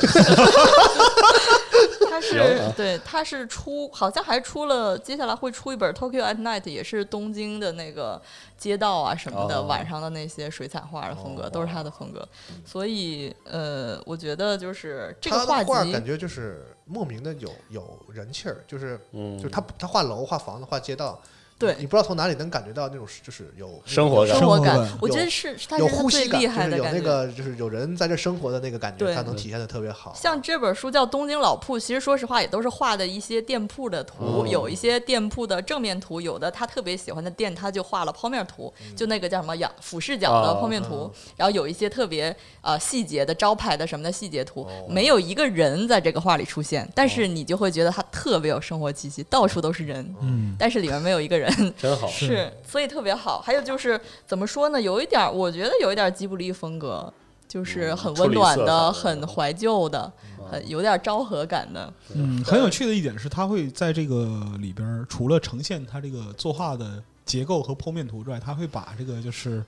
[2.09, 8.19] 他是对，他是出，好像还出了，接下来会出一本《Tokyo at Night》，也是东京的那个
[8.57, 9.63] 街道啊什么的，哦。
[9.63, 11.49] 晚上的那些水彩画的风格、哦。
[11.49, 12.27] 都是他的风格。
[12.65, 21.21] 所以，呃，我觉得就是这个画集，画感觉就是莫名的有有人气儿，就是嗯，就是他他画楼、画房子、画街道，
[21.57, 21.75] 对。
[21.79, 24.37] 你不知道从哪里能感觉到那种就是有生活感。
[24.37, 27.09] 生活感我觉得是它有是它最呼吸感，厉害就是有那的感觉。
[27.09, 29.15] 个就是有人在这生活的那个感觉，对。
[29.15, 30.13] 它能体现的特别好。
[30.15, 34.47] 像这本书叫《东京老铺》，其实说实话也都是画的一些店铺的图，哦。
[34.47, 44.85] 有一些店铺的正面图，有的他特别喜欢的店，他就画了剖面图，就那个叫什么仰俯视角的哦剖面图，然后有一些特别呃细节的招牌的什么的细节图，哦。
[44.89, 51.46] 没有一个人在这个画里出现，但是你就会觉得他特别有生活气息，到处都是人，嗯，但是里面没有一个人。
[51.77, 52.07] 真好。
[52.07, 53.39] 是，所以特别好。
[53.41, 54.81] 还有就是怎么说呢？
[54.81, 57.11] 有一点，我觉得有一点吉卜力风格，
[57.47, 60.11] 就是很温暖的、的很怀旧的、
[60.51, 61.93] 很有点儿昭和感的。
[62.13, 69.63] 嗯，很有趣的一点是，他会在这个里边，除了呈现他这个作画的结构和剖面图之外，他会把这个就是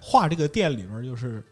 [0.00, 1.42] 画这个店里边就是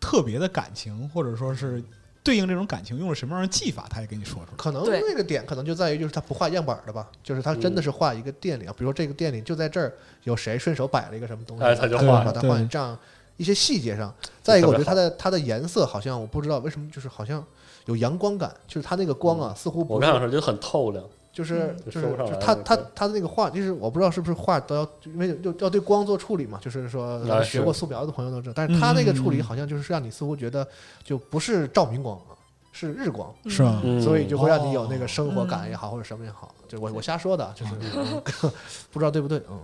[0.00, 1.82] 特别的感情，或者说是
[2.22, 4.56] 对应这种感情用了什么样的技法，他也给你说出来。
[4.56, 9.92] 可能那个点可能就在于，就是他不画样板儿的吧，就是他真的是画一个店里啊，比如说这个店里就在这儿
[10.24, 12.98] 有谁顺手摆了一个什么东西，哎他就画把它画成这样
[13.36, 14.14] 一些细节上。
[14.42, 17.42] 再一个，我觉得它的它的颜色好像我不知道为什么，就是好像
[17.86, 21.02] 有阳光感，就是它那个光啊，似乎不是我刚想说就很透亮，
[21.32, 30.66] 就是就就是就是他他他的那个画，就是我不知道是不是画都要因为要要对光做处理嘛，就是说学过素描的朋友都知道，但是他那个处理嗯好像就是让你似乎觉得
[31.04, 32.34] 就不是照明光啊，
[32.72, 33.32] 是日光。
[33.46, 33.80] 是吧？
[33.84, 35.08] 嗯所以就会让你有那个哦。
[35.08, 37.72] 生活感也好，或者什么也好，就我我瞎说的，就是
[38.90, 39.58] 不知道对不对，嗯，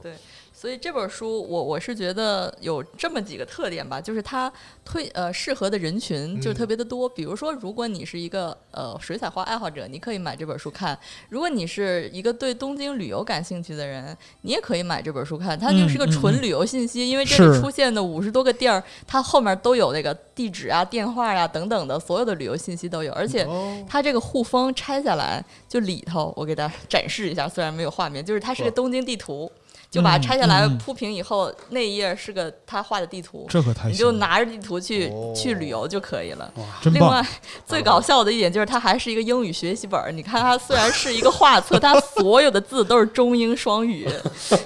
[0.66, 4.52] 所以这本书，我我是觉得有这么几个特点吧，就是它
[4.84, 7.08] 推呃适合的人群就嗯特别的多。
[7.08, 10.92] 比如说，如果你是一个呃水彩画爱好者，你可以买这本书看；
[11.28, 15.56] 如果你是一个对东京旅游感兴趣的人，你也可以买这本书看。
[15.56, 23.44] 它就是一个纯旅游信息，因为这里出现的五十多个地儿，它后面都有那个地址啊、电话呀、等等的所有的旅游信息都有，而且。
[23.44, 29.48] 哦，它这个护封拆下来，就里头我给大家 展示一下，虽然没有画面，就是它是个东京地图，
[29.90, 36.50] 就把它拆下来铺平以后，那一页是个他画的地图，这可太你就拿着地图去、哦去旅游就可以了。
[36.82, 37.02] 真棒！
[37.02, 37.26] 另外，
[37.66, 40.10] 最搞笑的一点就是它还是一个英语学习本儿。
[40.10, 44.08] 你看，它虽然是一个画册， 它所有的字都是中英双语，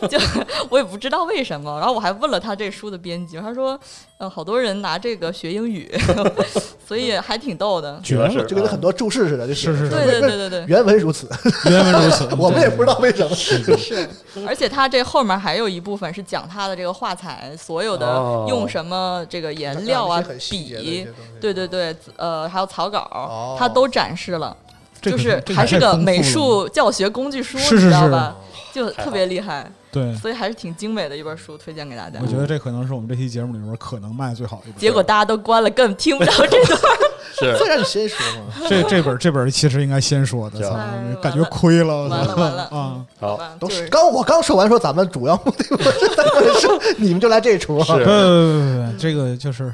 [0.09, 0.19] 就
[0.71, 1.79] 我也不知道为什么。
[1.79, 3.79] 然后我还问了他这书的编辑，他说，
[4.21, 5.91] 呃，好多人拿这个学英语，
[6.87, 7.99] 所以还挺逗的。
[8.05, 11.27] 绝了是就跟很多注释似的，就是是是对对对对对，原文如此，
[11.71, 13.35] 原文如此， 我们也不知道为什么。
[13.35, 14.07] 是，
[14.47, 21.07] 而且他这后面还有一部分是讲他的这个画材，所有的哦用什么这个颜料啊笔
[21.41, 24.55] 对对对，呃，还有草稿哦，它都展示了，
[25.01, 28.37] 就是还是个美术教学工具书，是是你知道吧？
[28.75, 30.15] 就特别厉害，对。
[30.17, 32.27] 所以还是挺精美的一本书，推荐给大家我。
[32.27, 34.81] 觉得这可能是我们这期节目里边可能卖最好的一本。
[34.81, 36.79] 结果大家都关了，根本听不着这段。
[37.33, 40.77] 是这让你先说嘛，这这本这本其实应该先说的，操
[41.23, 43.07] 感觉亏了，完了完了啊！
[43.19, 49.73] 好，都刚我刚说完说咱们主要目的不是说你们就来这出啊，是不不不不，这个就是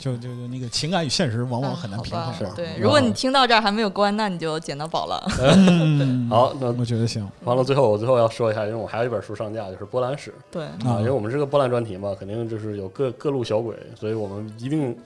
[0.00, 2.52] 就就就那个情感与现实往往很难平衡嘛。
[2.56, 5.22] 对，嗯如果你听到这儿还没有关，那你就捡到宝了。
[5.38, 14.96] 嗯，好，那我觉得行完了，最后我最后要说一下，因为我还有一本书上架，就是波兰史对，啊，因为我们是个波兰专题嘛，肯定就是有各各路小鬼，所以我们一定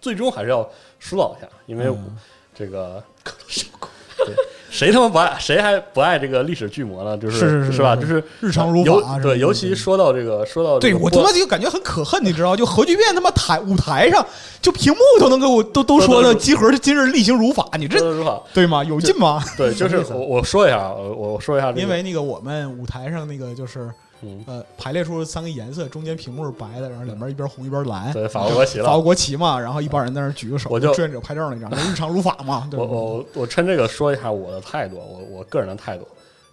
[0.00, 0.66] 最终还是要
[1.00, 2.16] 疏导一下，因为嗯
[2.54, 3.02] 这个
[4.24, 4.34] 对
[4.70, 7.18] 谁他妈不爱谁还不爱这个历史巨魔呢？
[7.18, 7.50] 就是吧？
[7.50, 12.56] 是是是吧就是日常如法对，尤其说到这个说到这对我他妈就感觉很可恨，你知道？
[12.56, 14.24] 就核聚变他妈台舞台上，
[14.62, 17.98] 就屏幕都能给我都都说的集合今日例行如法，你这
[18.54, 18.84] 对吗？
[18.84, 19.42] 有劲吗？
[19.56, 23.90] 对， 就是我我说一下啊，我我说一下这个，因为那个我们舞台上那个就是
[24.22, 32.86] 嗯，呃排列出三个颜色，中间屏幕是白的，然后两边一边红一边蓝，对法国国旗了法国国旗嘛，然后一帮人在那举个手，我就志愿者拍照那张，日常如法嘛， 对我？
[32.86, 36.06] 我我趁这个说一下我的态度，我我个人的态度。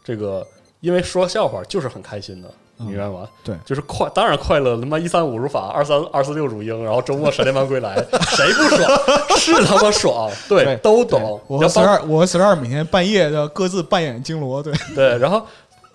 [0.03, 0.45] 这个
[0.79, 2.47] 因为说笑话就是很开心的，
[2.79, 3.27] 嗯你明白吗？
[3.43, 4.79] 对就是快，当然快乐。
[4.79, 7.95] 他妈一三五如法，二三二四六如英，然后周末闪电般归来，
[8.29, 8.89] 谁不爽？
[9.37, 11.41] 是他妈爽， 对，对都懂。
[11.47, 15.45] 我和十二，我和十二每天半夜的各自扮演金罗，对，对，然后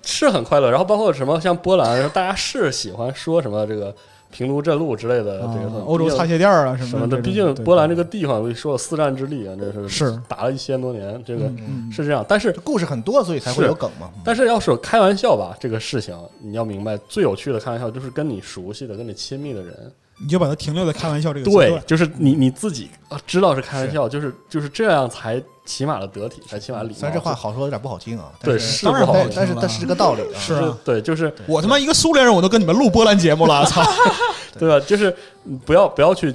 [0.05, 0.71] 是很快乐。
[0.71, 3.95] 然后包括什么像波兰，大家是喜欢说什么这个
[4.31, 7.19] 平卢镇路之类的这个啊欧洲擦鞋鞋垫儿啊什什么的。
[7.19, 11.51] 毕竟波兰这个地方说有四战之力啊，这是是打了一千多年，这个
[11.91, 12.25] 是这样。
[12.27, 14.11] 但是故事很多，所以才会有梗嘛。
[14.25, 26.95] 但是要是开玩笑吧，这个事情你要明白，最有趣的开玩笑就是跟你熟悉的、跟你亲密的人，你就把它停留在开玩笑这个对，，就是你你自己啊知道是开玩笑，就是就是这样才起码的得体，才起码礼貌。
[26.95, 30.35] 虽然这话好说有点不好听啊，对是是不好听当然不好听但是但是这个道理啊。
[30.39, 33.83] 是啊，对，就是我他妈一个苏联人，我都跟你们录波兰节目了，操！
[34.59, 34.85] 对吧？
[34.87, 35.15] 就是
[35.45, 36.35] 嗯不要不要去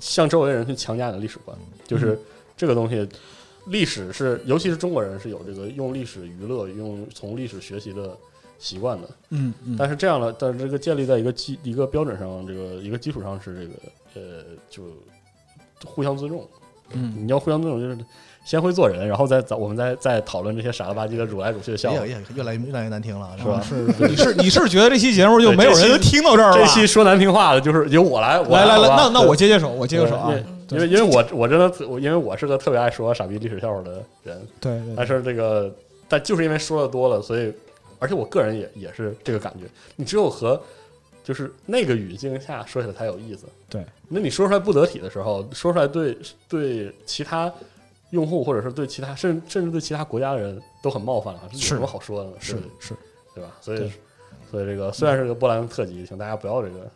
[0.00, 2.20] 向周围人去强加你的历史观，嗯就是
[2.56, 3.08] 这个东西。
[3.68, 8.14] 历史是，尤其是中国人是有这个用历史娱乐、用从历史学习的
[8.58, 9.08] 习惯的。
[9.30, 13.74] 嗯嗯，但是这样的，但是这个建立在一个基一个标准上，这个一个基础上是这个
[14.16, 14.82] 呃，就
[15.82, 16.46] 互相尊重。
[16.92, 17.96] 嗯你要互相尊重，就是
[18.44, 21.98] 先会做人，然后再再我们再再讨论这些傻了吧唧的、辱来辱去的笑话。
[22.00, 22.18] 哎呀。
[22.34, 23.60] 越来越来越难听了，是吧？
[23.60, 23.74] 是
[24.06, 26.58] 你是你是觉得这期节目就没有人能听到这儿了？
[26.58, 30.32] 这期说难听话的，就是由我来，我来来来，那那我接接手，我接个手啊。
[30.70, 35.72] 因为因为我我真的我因为我是个特别爱说傻逼历史笑话的人，对对但是这个
[36.08, 37.52] 但就是因为说的多了，所以
[37.98, 39.66] 而且我个人也也是这个感觉，
[39.96, 40.60] 你只有和
[41.22, 43.44] 就是那个语境下说起来才有意思。
[43.68, 46.16] 对，那你说出来不得体的时候，说出来对
[46.48, 47.52] 对其他
[48.14, 52.36] 用户或者是对其他甚甚至对其他国家的人都很冒犯了，这有什么好说的呢？
[52.38, 52.94] 是对不对是，
[53.34, 53.50] 对吧？
[53.60, 53.92] 所以
[54.50, 56.88] 所以这个虽然是个波兰特辑，请大家不要这个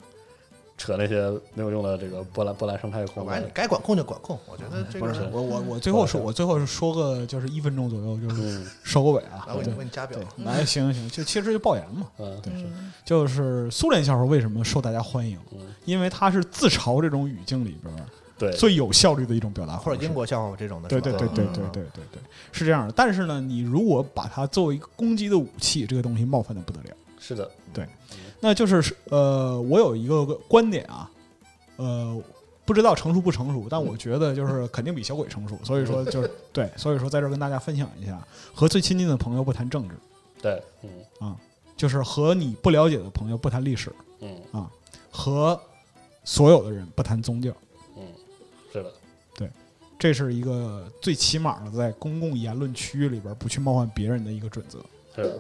[0.76, 9.54] 扯那些没有用的这个波兰波兰生态空的反正该管控就管控，我觉得这个不是我我我 最后说，我最后说个就是一分钟左右，就是嗯收个尾啊来。
[9.54, 15.36] 我给你加表，，来行行，就其实就爆言嘛，嗯对嗯就是苏联笑话为什么受大家欢迎？
[15.52, 17.98] 嗯因为它是自嘲这种语境里边儿
[18.38, 22.92] 对最有效率的一种表达方式，或者英国笑话这种的，对对对对嗯对对对对，是这样的。
[22.96, 26.96] 但是呢，你如果把它作为一个攻击的武器，这个东西冒犯的不得了。
[27.18, 27.86] 是的，对
[28.40, 31.10] 那就是呃，我有一个观点啊，
[31.76, 32.16] 呃，
[32.64, 35.58] 不知道成熟不成熟，但我觉得就是 肯定比小鬼成熟。
[35.64, 38.18] 所以说就是对，所以说在这儿跟大家分享一下，
[38.54, 39.94] 和最亲近的朋友不谈政治，
[40.40, 41.36] 对，嗯啊
[41.76, 44.70] 就是和你不了解的朋友不谈历史，嗯啊
[45.10, 45.60] 和
[46.24, 47.52] 所有的人不谈宗教。
[49.98, 54.78] 这是一个最起码的在公共言论区域里边不去冒犯别人的一个准则。
[55.14, 55.30] 对。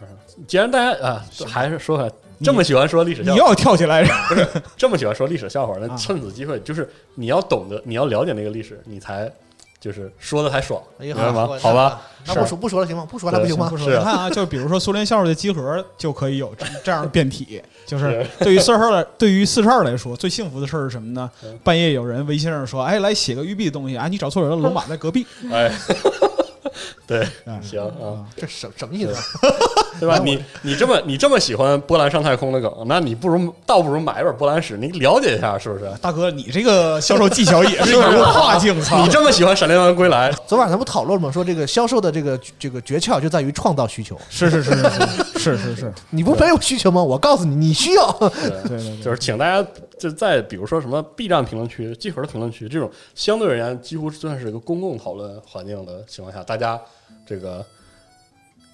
[0.00, 0.08] 嗯。
[0.46, 2.12] 既然大家啊，还是说回来，
[2.42, 4.46] 这么喜欢说历史笑话，你要跳起来，不是
[4.76, 5.96] 这么喜欢说历史笑话，那啊。
[5.96, 9.32] 趁此机会，就是你要懂得，你要了解那个历史，你才
[9.80, 11.46] 就是说的还爽，明白吗？
[11.50, 13.06] 我好吧，那不说不说了行吗？
[13.08, 21.58] 不说了不行吗你看啊，就比如说苏联笑话的集合就可以有这 这样的变体， 就是对于四十二来，对于四十二来说，最幸福的事儿是什么呢嗯？
[21.62, 25.26] 半夜有人微信上说，哎，来写个玉璧的东西啊，你找错人了，龙马在隔壁。
[25.52, 25.70] 哎，
[27.06, 29.20] 对，哎行啊，这什什么意思啊？
[29.98, 30.18] 对吧？
[30.24, 35.90] 你你这么你这么喜欢波兰上太空的梗，那你不如倒不如买一本波兰史，你了解一下，是不是？
[36.00, 39.02] 大哥，你这个销售技巧也是一个跨境，操！
[39.02, 41.30] 你这么喜欢《闪电王归来》，昨晚咱不讨论吗？
[41.32, 44.18] 说这个销售的这个这个诀窍就在于创造需求。
[44.28, 47.02] 是是是是是是是，你不没有需求吗？
[47.02, 48.12] 我告诉你，你需要。
[48.12, 49.66] 对对对，就是请大家
[49.98, 56.80] 就在比如说什么 B 站评论区、集合的评论区这种相对而言几乎算是一个公共讨论环境的情况下，大家
[57.26, 57.64] 这个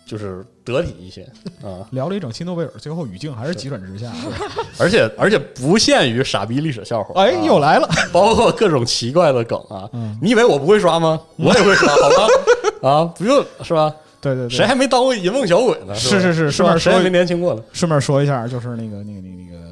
[0.04, 1.22] 就是得体一些
[1.62, 4.12] 啊，聊了一整期诺贝尔，最后语境还是急转直下。
[4.78, 9.88] 而且而且不限于傻逼历史笑话，哎，啊又来了，包括各种奇怪的梗啊。
[9.92, 11.20] 嗯你以为我不会刷吗？
[11.36, 12.26] 我也会刷，好吧？
[12.90, 13.94] 啊，不用是吧？
[14.20, 15.94] 对对对，谁还没当过银梦小鬼呢？
[15.94, 16.96] 是是是顺便是吧？
[16.96, 17.62] 谁没年轻过呢？
[17.72, 19.71] 顺便说一下，就是那个那个那个那个，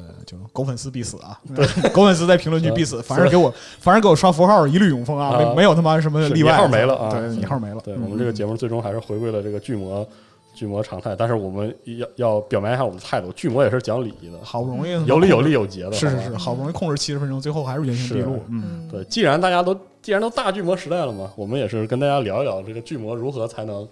[0.61, 1.39] 狗粉丝必死啊！
[1.91, 3.51] 狗粉丝在评论区必死，凡是给我
[3.81, 5.29] 凡是给我刷符号，一律永封啊！
[5.29, 5.39] 啊。
[5.39, 7.09] 没没有他妈什么是例外，号没了啊。
[7.09, 7.81] 对，你号没了。
[7.83, 8.01] 对嗯。
[8.03, 10.07] 我们这个节目最终还是回归了这个巨魔
[10.53, 23.87] 巨魔常态，但是我们要要表明一下我们的态度，巨魔也是讲礼仪的，好不容易有理有利有节的，是是是，好不容易控制七十分钟，最后还是原形毕露嗯，对，既然大家都既然都大巨魔时代了嘛，我们也是跟大家聊一聊这个巨魔如何才能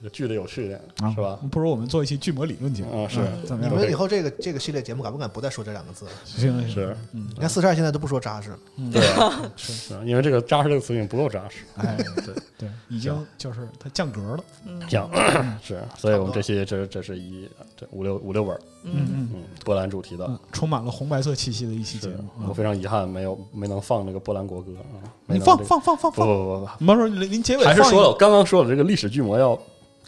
[0.00, 1.38] 这个剧的有趣一点，啊，是吧？？
[1.50, 3.20] 不如我们做一期剧魔理论节目啊是。
[3.44, 3.70] 怎么样？
[3.70, 6.06] 你们以后这个这个系列节目敢不敢不再说这两个字？
[6.06, 6.10] 了？
[6.24, 6.96] 行行行，是。
[7.12, 8.50] 你看四十二现在都不说扎实，
[8.90, 9.72] 对啊，是。
[9.76, 14.44] 是因为这个扎实这个词已经不够扎实，哎，对对，已经就是它降格了。
[14.88, 15.10] 降
[15.62, 17.46] 是，所以我们这期这这是一
[17.76, 19.30] 这五六五六本儿，嗯嗯。
[19.34, 22.24] 嗯，波兰主题的嗯，，充满了红白色气息的一期节目。
[22.42, 22.52] 我啊。
[22.54, 29.58] 非常遗憾没有没能放那个波兰国歌啊，没你放放放放放，不不不不，你们说您您结尾还是说了，我刚刚说了，这个历史巨魔要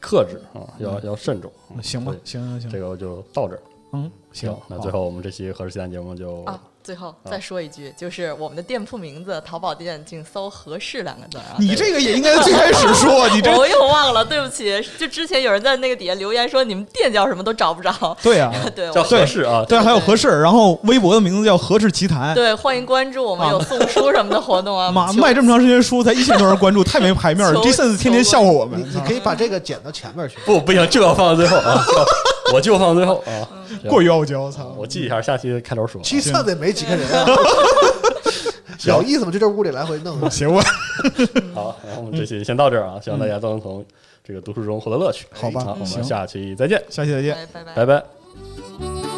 [0.03, 1.51] 克制啊，要要慎重。
[1.75, 3.63] 嗯行吧，行行行，这个就到这儿。
[3.93, 11.57] 嗯，行，那最后我们这期何氏奇谈节目就啊，最后再说一句，就是我们的店铺名字淘宝店，请搜“合适”两个字啊。
[11.59, 14.85] 你这个也应该最开始说，你这 我又忘了，对不起。
[14.99, 18.17] 就之前有人在那个底下留言说你们店叫什么都找不着。
[18.23, 19.65] 对啊， 对，叫我合适啊。
[19.69, 22.35] 对，还有合适，然后微博的名字叫合适奇谈。
[22.35, 24.91] 对，欢迎关注，我们有送书什么的活动啊。
[24.91, 27.55] 妈，求卖这么长时间书才一千多人关注，太没排面了。
[27.63, 30.37] 求这孙子天天笑话我们你，你可以把这个剪到前面去。
[30.45, 31.85] 不不行，就要放到最后啊！
[32.47, 33.49] 就 我就放到最后啊！
[33.89, 34.75] 过于傲娇，操！
[34.77, 36.01] 我记一下，下期开头说。
[36.03, 37.27] 其实也没几个人啊，
[38.87, 39.31] 有意思吗？
[39.31, 40.19] 就这屋里来回弄。
[40.31, 40.63] 行吧，
[41.55, 43.85] 好，然后我们这期先到这儿啊，希望大家都能从
[44.25, 45.27] 这个读书中获得乐趣。
[45.33, 47.37] 好吧，我们下期再见，下期再见。
[47.53, 47.87] 拜拜拜。
[47.87, 49.12] 拜拜。